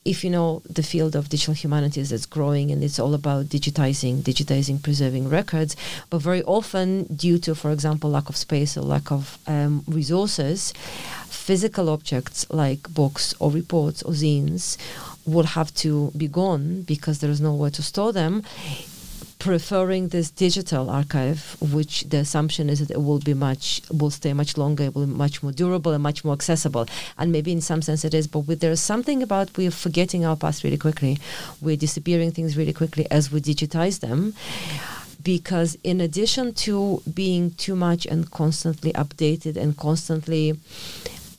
[0.09, 4.23] if you know the field of digital humanities that's growing and it's all about digitizing,
[4.23, 5.75] digitizing, preserving records,
[6.09, 10.73] but very often due to, for example, lack of space or lack of um, resources,
[11.27, 14.77] physical objects like books or reports or zines
[15.27, 18.43] will have to be gone because there is nowhere to store them
[19.39, 24.33] preferring this digital archive, which the assumption is that it will be much, will stay
[24.33, 26.85] much longer, it will be much more durable and much more accessible.
[27.17, 30.35] And maybe in some sense it is, but with, there's something about we're forgetting our
[30.35, 31.19] past really quickly.
[31.61, 34.33] We're disappearing things really quickly as we digitize them.
[35.23, 40.57] Because in addition to being too much and constantly updated and constantly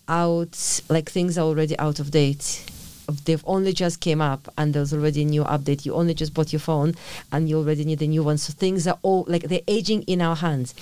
[0.07, 2.65] out, like things are already out of date
[3.11, 5.85] they've only just came up and there's already a new update.
[5.85, 6.95] You only just bought your phone
[7.33, 8.39] and you already need a new one.
[8.39, 10.75] So things are all like they're aging in our hands.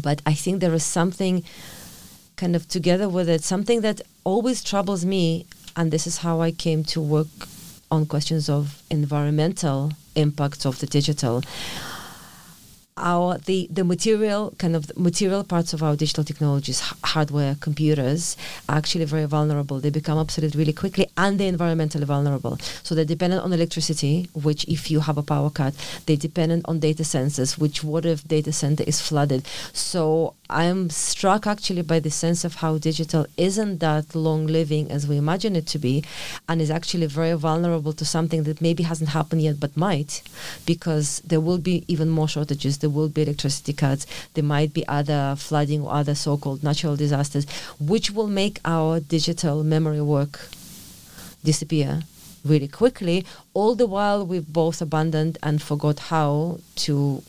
[0.00, 1.44] But I think there is something
[2.36, 6.52] kind of together with it, something that always troubles me, and this is how I
[6.52, 7.26] came to work
[7.90, 11.42] on questions of environmental impacts of the digital
[13.00, 18.36] our the the material kind of material parts of our digital technologies h- hardware computers
[18.68, 19.80] are actually very vulnerable.
[19.80, 22.58] They become obsolete really quickly and they're environmentally vulnerable.
[22.82, 25.74] So they're dependent on electricity which if you have a power cut
[26.06, 29.46] they're dependent on data centers which what if data center is flooded?
[29.72, 35.06] So i'm struck actually by the sense of how digital isn't that long living as
[35.06, 36.02] we imagine it to be
[36.48, 40.22] and is actually very vulnerable to something that maybe hasn't happened yet but might
[40.66, 44.86] because there will be even more shortages there will be electricity cuts, there might be
[44.88, 47.46] other flooding or other so called natural disasters,
[47.78, 50.48] which will make our digital memory work
[51.44, 52.02] disappear
[52.44, 57.22] really quickly, all the while we've both abandoned and forgot how to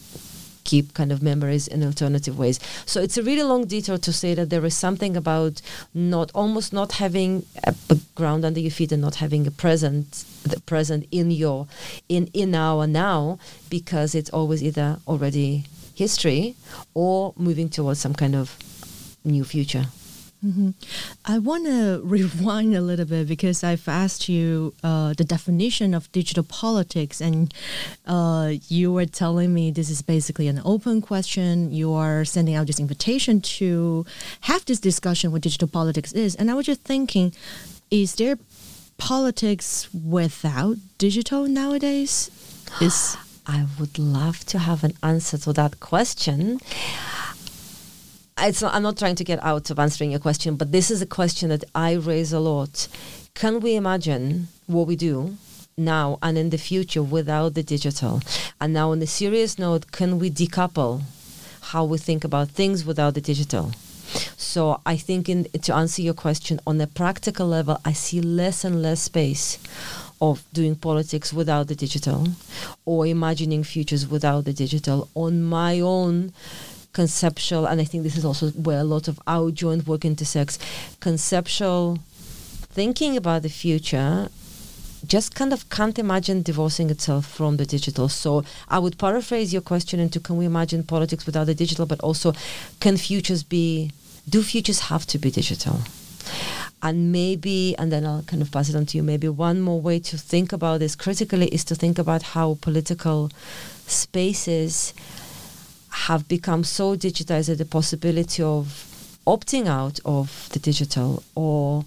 [0.69, 2.59] keep kind of memories in alternative ways.
[2.85, 5.61] So it's a really long detour to say that there is something about
[5.93, 7.73] not almost not having a
[8.13, 11.67] ground under your feet and not having a present the present in your
[12.07, 13.39] in in our now
[13.69, 15.65] because it's always either already
[15.95, 16.55] history
[16.93, 18.55] or moving towards some kind of
[19.23, 19.85] new future.
[20.45, 20.69] Mm-hmm.
[21.25, 26.11] I want to rewind a little bit because I've asked you uh, the definition of
[26.11, 27.53] digital politics, and
[28.07, 31.71] uh, you were telling me this is basically an open question.
[31.71, 34.05] You are sending out this invitation to
[34.41, 36.35] have this discussion what digital politics is.
[36.35, 37.33] And I was just thinking,
[37.91, 38.37] is there
[38.97, 42.31] politics without digital nowadays?
[42.81, 43.17] Is
[43.47, 46.59] I would love to have an answer to that question
[48.41, 51.01] it's not, I'm not trying to get out of answering your question, but this is
[51.01, 52.87] a question that I raise a lot.
[53.33, 55.37] Can we imagine what we do
[55.77, 58.21] now and in the future without the digital?
[58.59, 61.01] And now, on a serious note, can we decouple
[61.61, 63.71] how we think about things without the digital?
[64.37, 68.63] So I think in, to answer your question on a practical level, I see less
[68.63, 69.59] and less space
[70.21, 72.27] of doing politics without the digital
[72.85, 76.33] or imagining futures without the digital on my own
[76.99, 80.59] conceptual, and I think this is also where a lot of our joint work intersects,
[80.99, 81.97] conceptual
[82.79, 84.27] thinking about the future
[85.07, 88.09] just kind of can't imagine divorcing itself from the digital.
[88.09, 92.01] So I would paraphrase your question into can we imagine politics without the digital, but
[92.01, 92.33] also
[92.81, 93.91] can futures be,
[94.27, 95.79] do futures have to be digital?
[96.83, 99.79] And maybe, and then I'll kind of pass it on to you, maybe one more
[99.79, 103.31] way to think about this critically is to think about how political
[103.87, 104.93] spaces
[106.07, 108.65] have become so digitized that the possibility of
[109.27, 111.83] opting out of the digital or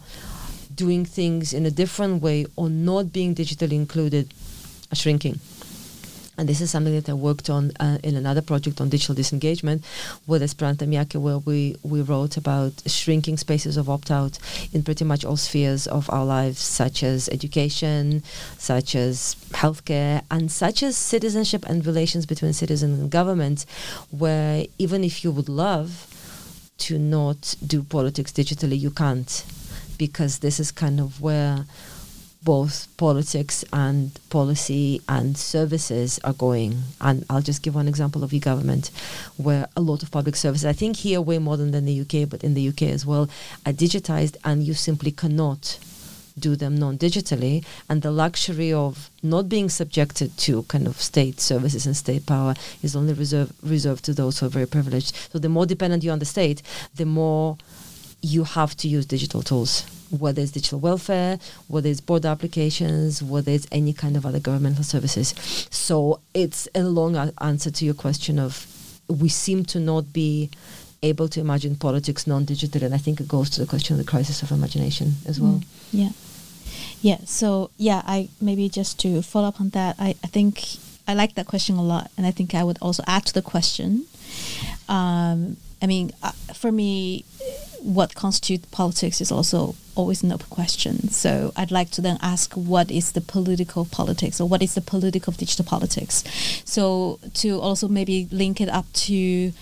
[0.75, 4.33] doing things in a different way or not being digitally included
[4.91, 5.41] are shrinking.
[6.39, 9.85] And this is something that I worked on uh, in another project on digital disengagement
[10.27, 14.39] with Esperanza Miyake, where we, we wrote about shrinking spaces of opt out
[14.73, 18.23] in pretty much all spheres of our lives, such as education,
[18.57, 23.67] such as healthcare, and such as citizenship and relations between citizens and government,
[24.11, 26.07] where even if you would love
[26.79, 29.45] to not do politics digitally, you can't,
[29.99, 31.67] because this is kind of where
[32.45, 36.77] both politics and policy and services are going.
[37.01, 38.91] And I'll just give one example of e-government,
[39.37, 42.29] where a lot of public services, I think here way more than in the UK,
[42.29, 43.29] but in the UK as well,
[43.65, 45.79] are digitized and you simply cannot
[46.39, 47.65] do them non-digitally.
[47.89, 52.55] And the luxury of not being subjected to kind of state services and state power
[52.83, 55.15] is only reserved reserved to those who are very privileged.
[55.31, 56.63] So the more dependent you are on the state
[56.97, 57.59] the more
[58.23, 59.85] you have to use digital tools
[60.19, 61.39] whether it's digital welfare,
[61.69, 65.35] whether it's board applications, whether it's any kind of other governmental services.
[65.71, 68.67] So it's a long answer to your question of
[69.09, 70.51] we seem to not be
[71.03, 74.11] able to imagine politics non-digital, and I think it goes to the question of the
[74.11, 75.61] crisis of imagination as well.
[75.61, 75.65] Mm.
[75.93, 76.09] Yeah.
[77.01, 77.19] Yeah.
[77.25, 80.63] So yeah, I maybe just to follow up on that, I, I think
[81.09, 83.43] I like that question a lot, and I think I would also add to the
[83.43, 84.07] question.
[84.89, 87.25] Um, I mean, uh, for me,
[87.83, 91.11] what constitutes politics is also always an open question.
[91.11, 94.81] So I'd like to then ask, what is the political politics, or what is the
[94.81, 96.25] political digital politics?
[96.65, 99.53] So to also maybe link it up to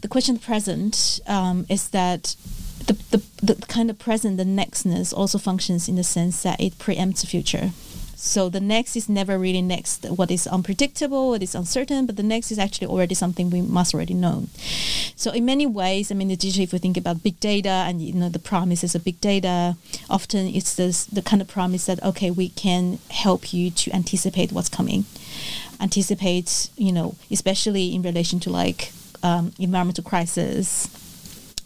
[0.00, 2.36] the question present um, is that
[2.86, 6.78] the, the, the kind of present, the nextness also functions in the sense that it
[6.78, 7.70] preempts the future.
[8.18, 10.06] So the next is never really next.
[10.06, 13.92] What is unpredictable, what is uncertain, but the next is actually already something we must
[13.92, 14.46] already know.
[15.16, 18.00] So in many ways, I mean, the digital, if we think about big data and
[18.00, 19.76] you know the promises of big data,
[20.08, 24.50] often it's this the kind of promise that okay, we can help you to anticipate
[24.50, 25.04] what's coming,
[25.78, 28.92] anticipate you know, especially in relation to like
[29.22, 30.88] um, environmental crisis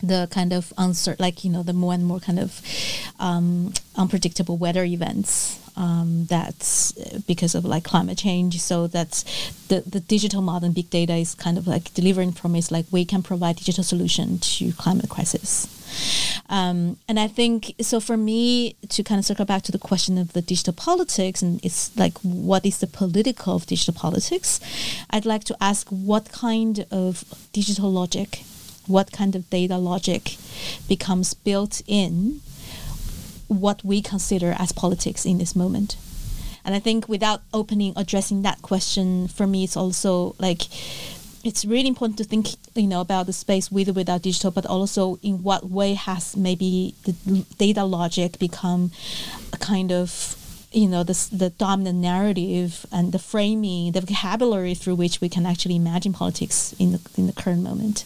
[0.03, 2.61] the kind of uncertain, like you know, the more and more kind of
[3.21, 6.93] um, unpredictable weather events um, that's
[7.27, 8.61] because of like climate change.
[8.61, 9.25] So that's
[9.69, 13.23] the the digital modern big data is kind of like delivering promise like we can
[13.23, 15.77] provide digital solution to climate crisis.
[16.51, 20.19] Um, and I think so for me to kind of circle back to the question
[20.19, 24.61] of the digital politics and it's like what is the political of digital politics?
[25.09, 28.43] I'd like to ask what kind of digital logic,
[28.87, 30.37] what kind of data logic
[30.89, 32.43] becomes built in
[33.51, 35.97] what we consider as politics in this moment.
[36.65, 40.63] And I think without opening addressing that question, for me, it's also like
[41.43, 44.67] it's really important to think, you know, about the space with or without digital, but
[44.67, 48.93] also in what way has maybe the data logic become
[49.53, 50.37] a kind of
[50.73, 55.45] you know the, the dominant narrative and the framing the vocabulary through which we can
[55.45, 58.05] actually imagine politics in the in the current moment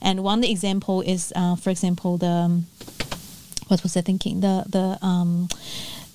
[0.00, 2.66] and one example is uh, for example the um,
[3.68, 4.40] what was I thinking?
[4.40, 5.48] The the um,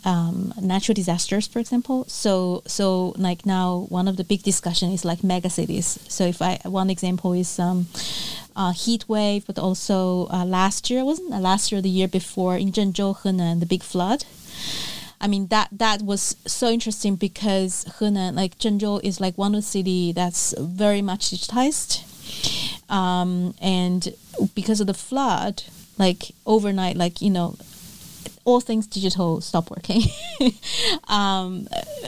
[0.04, 2.06] um, natural disasters, for example.
[2.08, 6.00] So so like now one of the big discussion is like mega cities.
[6.08, 7.88] So if I one example is um,
[8.56, 12.58] uh, heat wave, but also uh, last year wasn't uh, last year the year before
[12.58, 14.26] in Zhengzhou, Henan, the big flood.
[15.20, 19.62] I mean that that was so interesting because Henan, like Zhengzhou, is like one of
[19.62, 22.02] the city that's very much digitized,
[22.90, 24.16] um, and
[24.56, 25.64] because of the flood,
[25.98, 27.56] like overnight, like you know,
[28.46, 30.02] all things digital stop working.
[31.08, 31.68] um,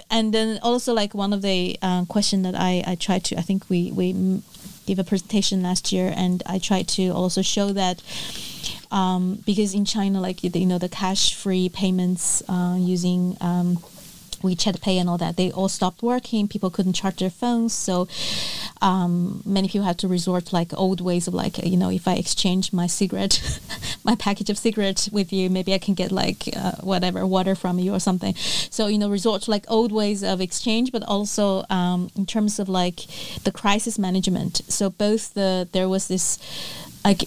[0.09, 3.41] and then also like one of the uh, question that I I tried to I
[3.41, 4.41] think we we
[4.85, 8.01] gave a presentation last year and I tried to also show that.
[8.91, 13.79] Um, because in China, like you know, the cash-free payments uh, using um,
[14.43, 16.47] WeChat Pay and all that, they all stopped working.
[16.47, 18.07] People couldn't charge their phones, so
[18.81, 22.07] um, many people had to resort to like old ways of like you know if
[22.07, 23.41] I exchange my cigarette,
[24.03, 27.79] my package of cigarettes with you, maybe I can get like uh, whatever water from
[27.79, 28.35] you or something.
[28.35, 32.59] So you know resort to like old ways of exchange, but also um, in terms
[32.59, 33.01] of like
[33.43, 34.61] the crisis management.
[34.67, 36.37] So both the there was this
[37.03, 37.19] like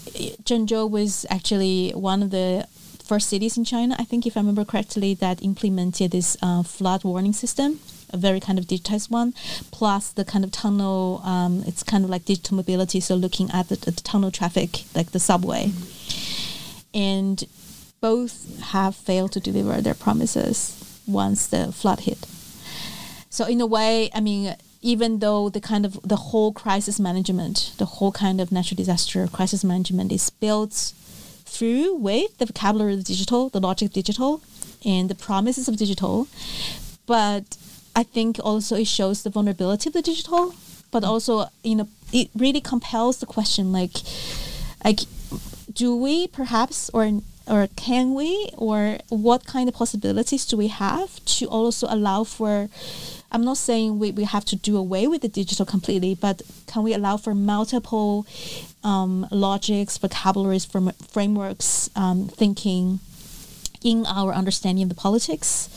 [0.44, 2.66] Zhengzhou was actually one of the
[3.06, 7.04] first cities in China, I think, if I remember correctly, that implemented this uh, flood
[7.04, 7.80] warning system,
[8.10, 9.32] a very kind of digitized one,
[9.70, 11.20] plus the kind of tunnel.
[11.24, 15.12] Um, it's kind of like digital mobility, so looking at the, the tunnel traffic, like
[15.12, 16.98] the subway, mm-hmm.
[16.98, 17.44] and
[18.00, 22.26] both have failed to deliver their promises once the flood hit.
[23.30, 27.72] So in a way, I mean, even though the kind of the whole crisis management,
[27.78, 30.92] the whole kind of natural disaster crisis management is built
[31.46, 34.42] through with the vocabulary of digital, the logic of digital,
[34.84, 36.28] and the promises of digital.
[37.06, 37.56] But
[37.94, 40.54] I think also it shows the vulnerability of the digital,
[40.90, 43.96] but also you know it really compels the question like,
[44.84, 45.00] like,
[45.72, 51.24] do we perhaps or or can we or what kind of possibilities do we have
[51.24, 52.68] to also allow for
[53.36, 56.82] I'm not saying we, we have to do away with the digital completely, but can
[56.82, 58.26] we allow for multiple
[58.82, 62.98] um, logics, vocabularies, from frameworks, um, thinking
[63.84, 65.68] in our understanding of the politics,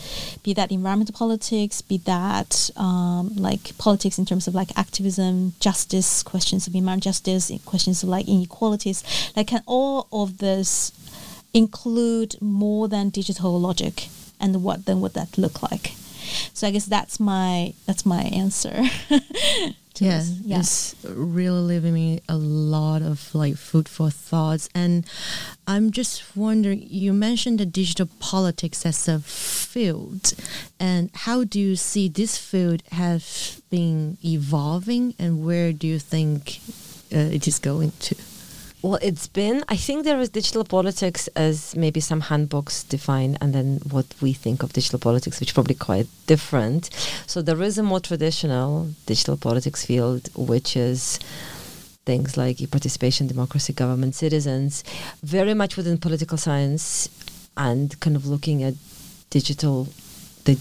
[0.42, 6.22] be that environmental politics, be that um, like politics in terms of like activism, justice,
[6.22, 9.04] questions of environmental justice, questions of like inequalities,
[9.36, 10.92] like can all of this
[11.52, 14.08] include more than digital logic
[14.40, 15.92] and what then would that look like?
[16.54, 18.84] So I guess that's my that's my answer.
[19.98, 24.68] yeah, yeah, it's really leaving me a lot of like food for thoughts.
[24.74, 25.06] And
[25.66, 30.32] I'm just wondering, you mentioned the digital politics as a field,
[30.78, 36.60] and how do you see this field have been evolving, and where do you think
[37.12, 38.16] uh, it is going to?
[38.82, 43.52] Well, it's been, I think there is digital politics as maybe some handbooks define, and
[43.52, 46.88] then what we think of digital politics, which is probably quite different.
[47.26, 51.18] So there is a more traditional digital politics field, which is
[52.06, 54.82] things like e-participation, democracy, government, citizens,
[55.22, 57.10] very much within political science
[57.58, 58.74] and kind of looking at
[59.28, 59.88] digital,
[60.46, 60.58] the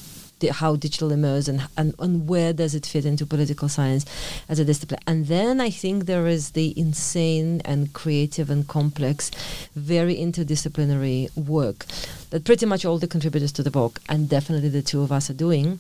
[0.52, 4.06] how digital emerges and, and, and where does it fit into political science
[4.48, 5.00] as a discipline.
[5.06, 9.32] And then I think there is the insane and creative and complex,
[9.76, 11.86] very interdisciplinary work
[12.30, 15.30] that pretty much all the contributors to the book, and definitely the two of us
[15.30, 15.80] are doing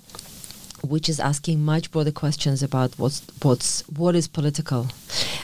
[0.83, 4.87] which is asking much broader questions about what's what's what is political.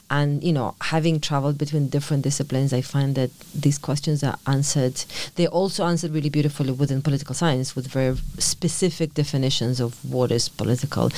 [0.09, 5.03] And you know having traveled between different disciplines i find that these questions are answered.
[5.35, 10.49] They're also answered really beautifully within political science with very specific definitions of what is
[10.49, 11.11] political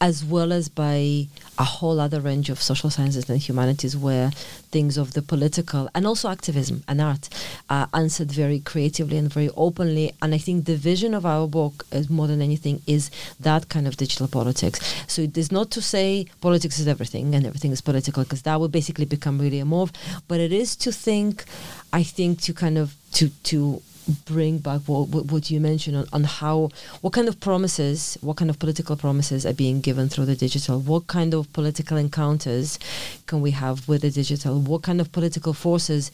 [0.00, 1.26] as well as by
[1.64, 4.28] a whole other range of social sciences and humanities where
[4.74, 7.28] things of the political and also activism and art
[7.68, 11.86] are answered very creatively and very openly and i think the vision of our book
[11.92, 14.78] is more than anything is that kind of digital politics.
[15.06, 18.60] So it is not to say politics is everything and everything is political because that
[18.60, 19.92] would basically become really a morph,
[20.28, 21.44] but it is to think,
[21.92, 23.82] I think, to kind of to to
[24.24, 28.50] bring back what, what you mentioned on, on how what kind of promises what kind
[28.50, 30.80] of political promises are being given through the digital?
[30.80, 32.78] What kind of political encounters
[33.26, 34.60] can we have with the digital?
[34.60, 36.10] What kind of political forces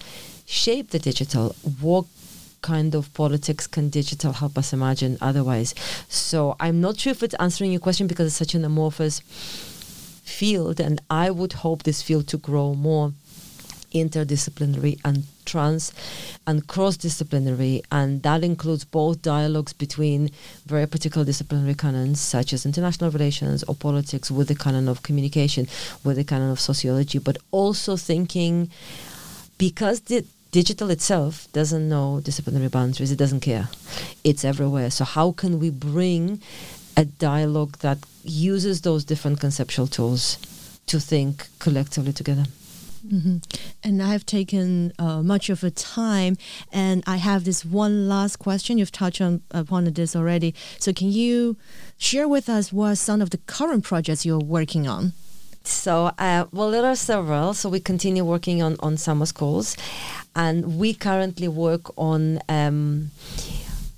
[0.46, 1.54] shape the digital?
[1.80, 2.06] What
[2.62, 5.74] kind of politics can digital help us imagine otherwise?
[6.08, 9.20] So I'm not sure if it's answering your question because it's such an amorphous
[10.24, 13.12] field, and I would hope this field to grow more
[14.02, 15.92] interdisciplinary and trans
[16.46, 20.30] and cross-disciplinary and that includes both dialogues between
[20.66, 25.66] very particular disciplinary canons such as international relations or politics with the canon of communication
[26.04, 28.68] with the canon of sociology but also thinking
[29.58, 33.68] because the digital itself doesn't know disciplinary boundaries it doesn't care.
[34.24, 34.90] It's everywhere.
[34.90, 36.40] So how can we bring
[36.96, 40.38] a dialogue that uses those different conceptual tools
[40.86, 42.44] to think collectively together
[43.06, 43.36] Mm-hmm.
[43.84, 46.36] And I've taken uh, much of a time,
[46.72, 48.78] and I have this one last question.
[48.78, 50.54] You've touched on upon this already.
[50.78, 51.56] So, can you
[51.98, 55.12] share with us what some of the current projects you're working on?
[55.62, 57.54] So, uh, well, there are several.
[57.54, 59.76] So, we continue working on, on summer schools,
[60.34, 62.40] and we currently work on.
[62.48, 63.10] Um,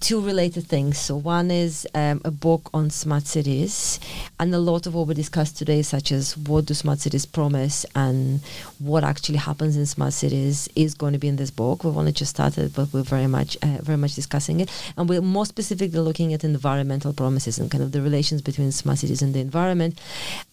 [0.01, 0.99] two related things.
[0.99, 3.99] So one is um, a book on smart cities,
[4.39, 7.85] and a lot of what we discussed today, such as what do smart cities promise
[7.95, 8.41] and
[8.79, 11.85] what actually happens in smart cities, is going to be in this book.
[11.85, 15.21] We've only just started, but we're very much uh, very much discussing it, and we're
[15.21, 19.35] more specifically looking at environmental promises and kind of the relations between smart cities and
[19.35, 20.01] the environment.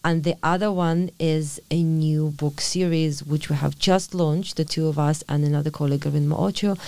[0.04, 4.64] And the other one is a new book series which we have just launched, the
[4.64, 6.78] two of us and another colleague, Arvind Maocho,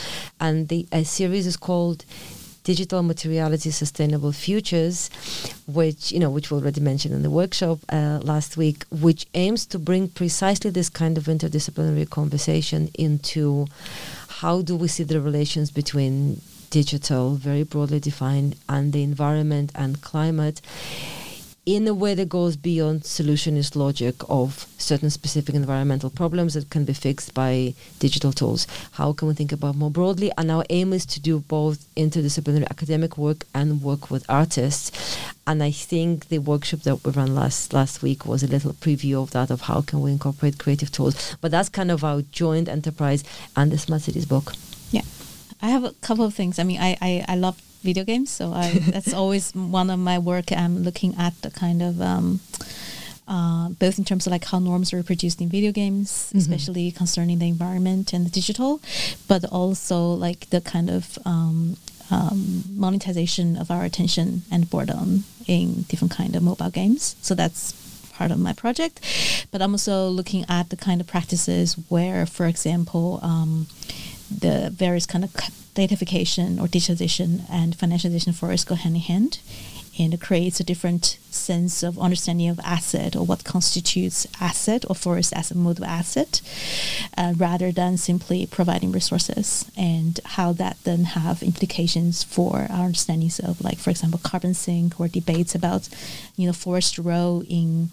[0.41, 2.05] and the series is called
[2.65, 5.11] digital materiality sustainable futures
[5.67, 9.67] which you know which we already mentioned in the workshop uh, last week which aims
[9.67, 13.67] to bring precisely this kind of interdisciplinary conversation into
[14.41, 16.41] how do we see the relations between
[16.71, 20.61] digital very broadly defined and the environment and climate
[21.69, 26.87] in a way that goes beyond solutionist logic of certain specific environmental problems that can
[26.87, 28.67] be fixed by digital tools.
[28.93, 30.33] How can we think about more broadly?
[30.39, 35.19] And our aim is to do both interdisciplinary academic work and work with artists.
[35.47, 39.23] And I think the workshop that we ran last last week was a little preview
[39.23, 41.37] of that of how can we incorporate creative tools.
[41.43, 44.55] But that's kind of our joint enterprise and the Smart Cities book.
[44.91, 45.03] Yeah.
[45.61, 46.59] I have a couple of things.
[46.59, 48.31] I mean, I, I, I love video games.
[48.31, 50.53] So I that's always one of my work.
[50.53, 52.41] I'm looking at the kind of um,
[53.29, 56.39] uh, both in terms of like how norms are reproduced in video games, mm-hmm.
[56.39, 58.81] especially concerning the environment and the digital,
[59.29, 61.77] but also like the kind of um,
[62.11, 67.17] um, monetization of our attention and boredom in different kind of mobile games.
[67.21, 67.73] So that's
[68.19, 69.01] part of my project.
[69.51, 73.67] But I'm also looking at the kind of practices where, for example, um,
[74.31, 75.33] the various kind of
[75.75, 79.39] datafication or digitalization and financialization forests go hand in hand
[79.99, 84.95] and it creates a different sense of understanding of asset or what constitutes asset or
[84.95, 86.41] forest as a mode of asset
[87.17, 93.39] uh, rather than simply providing resources and how that then have implications for our understandings
[93.41, 95.89] of like for example carbon sink or debates about
[96.37, 97.91] you know forest role in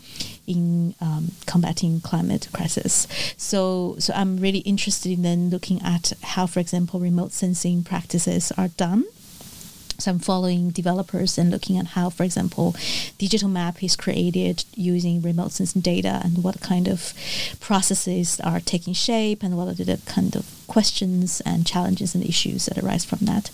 [0.47, 3.07] in um, combating climate crisis.
[3.37, 8.51] So so i'm really interested in then looking at how for example remote sensing practices
[8.57, 9.05] are done
[9.97, 12.75] so I'm following developers and looking at how, for example,
[13.17, 17.13] digital map is created using remote sensing data and what kind of
[17.59, 22.65] processes are taking shape and what are the kind of questions and challenges and issues
[22.65, 23.51] that arise from that.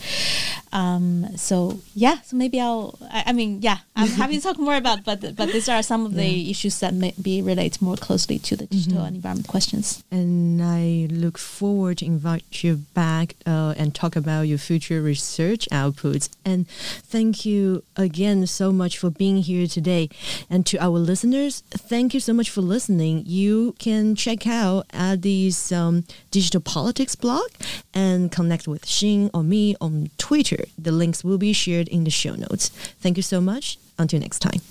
[0.74, 2.97] Um, so yeah, so maybe I'll.
[3.12, 6.05] I, I, mean, yeah, I'm happy to talk more about, but but these are some
[6.05, 6.24] of yeah.
[6.24, 9.07] the issues that maybe relate more closely to the digital mm-hmm.
[9.07, 10.03] and environment questions.
[10.12, 15.68] And I look forward to invite you back uh, and talk about your future research
[15.72, 16.30] outputs.
[16.45, 20.09] And thank you again so much for being here today.
[20.49, 23.24] And to our listeners, thank you so much for listening.
[23.26, 26.62] You can check out Adi's um, digital
[27.02, 27.49] politics blog
[27.93, 30.66] and connect with Xin or me on Twitter.
[30.78, 32.70] The links will be shared in the show notes.
[33.02, 33.78] Thank you so much.
[33.97, 34.62] Until next time.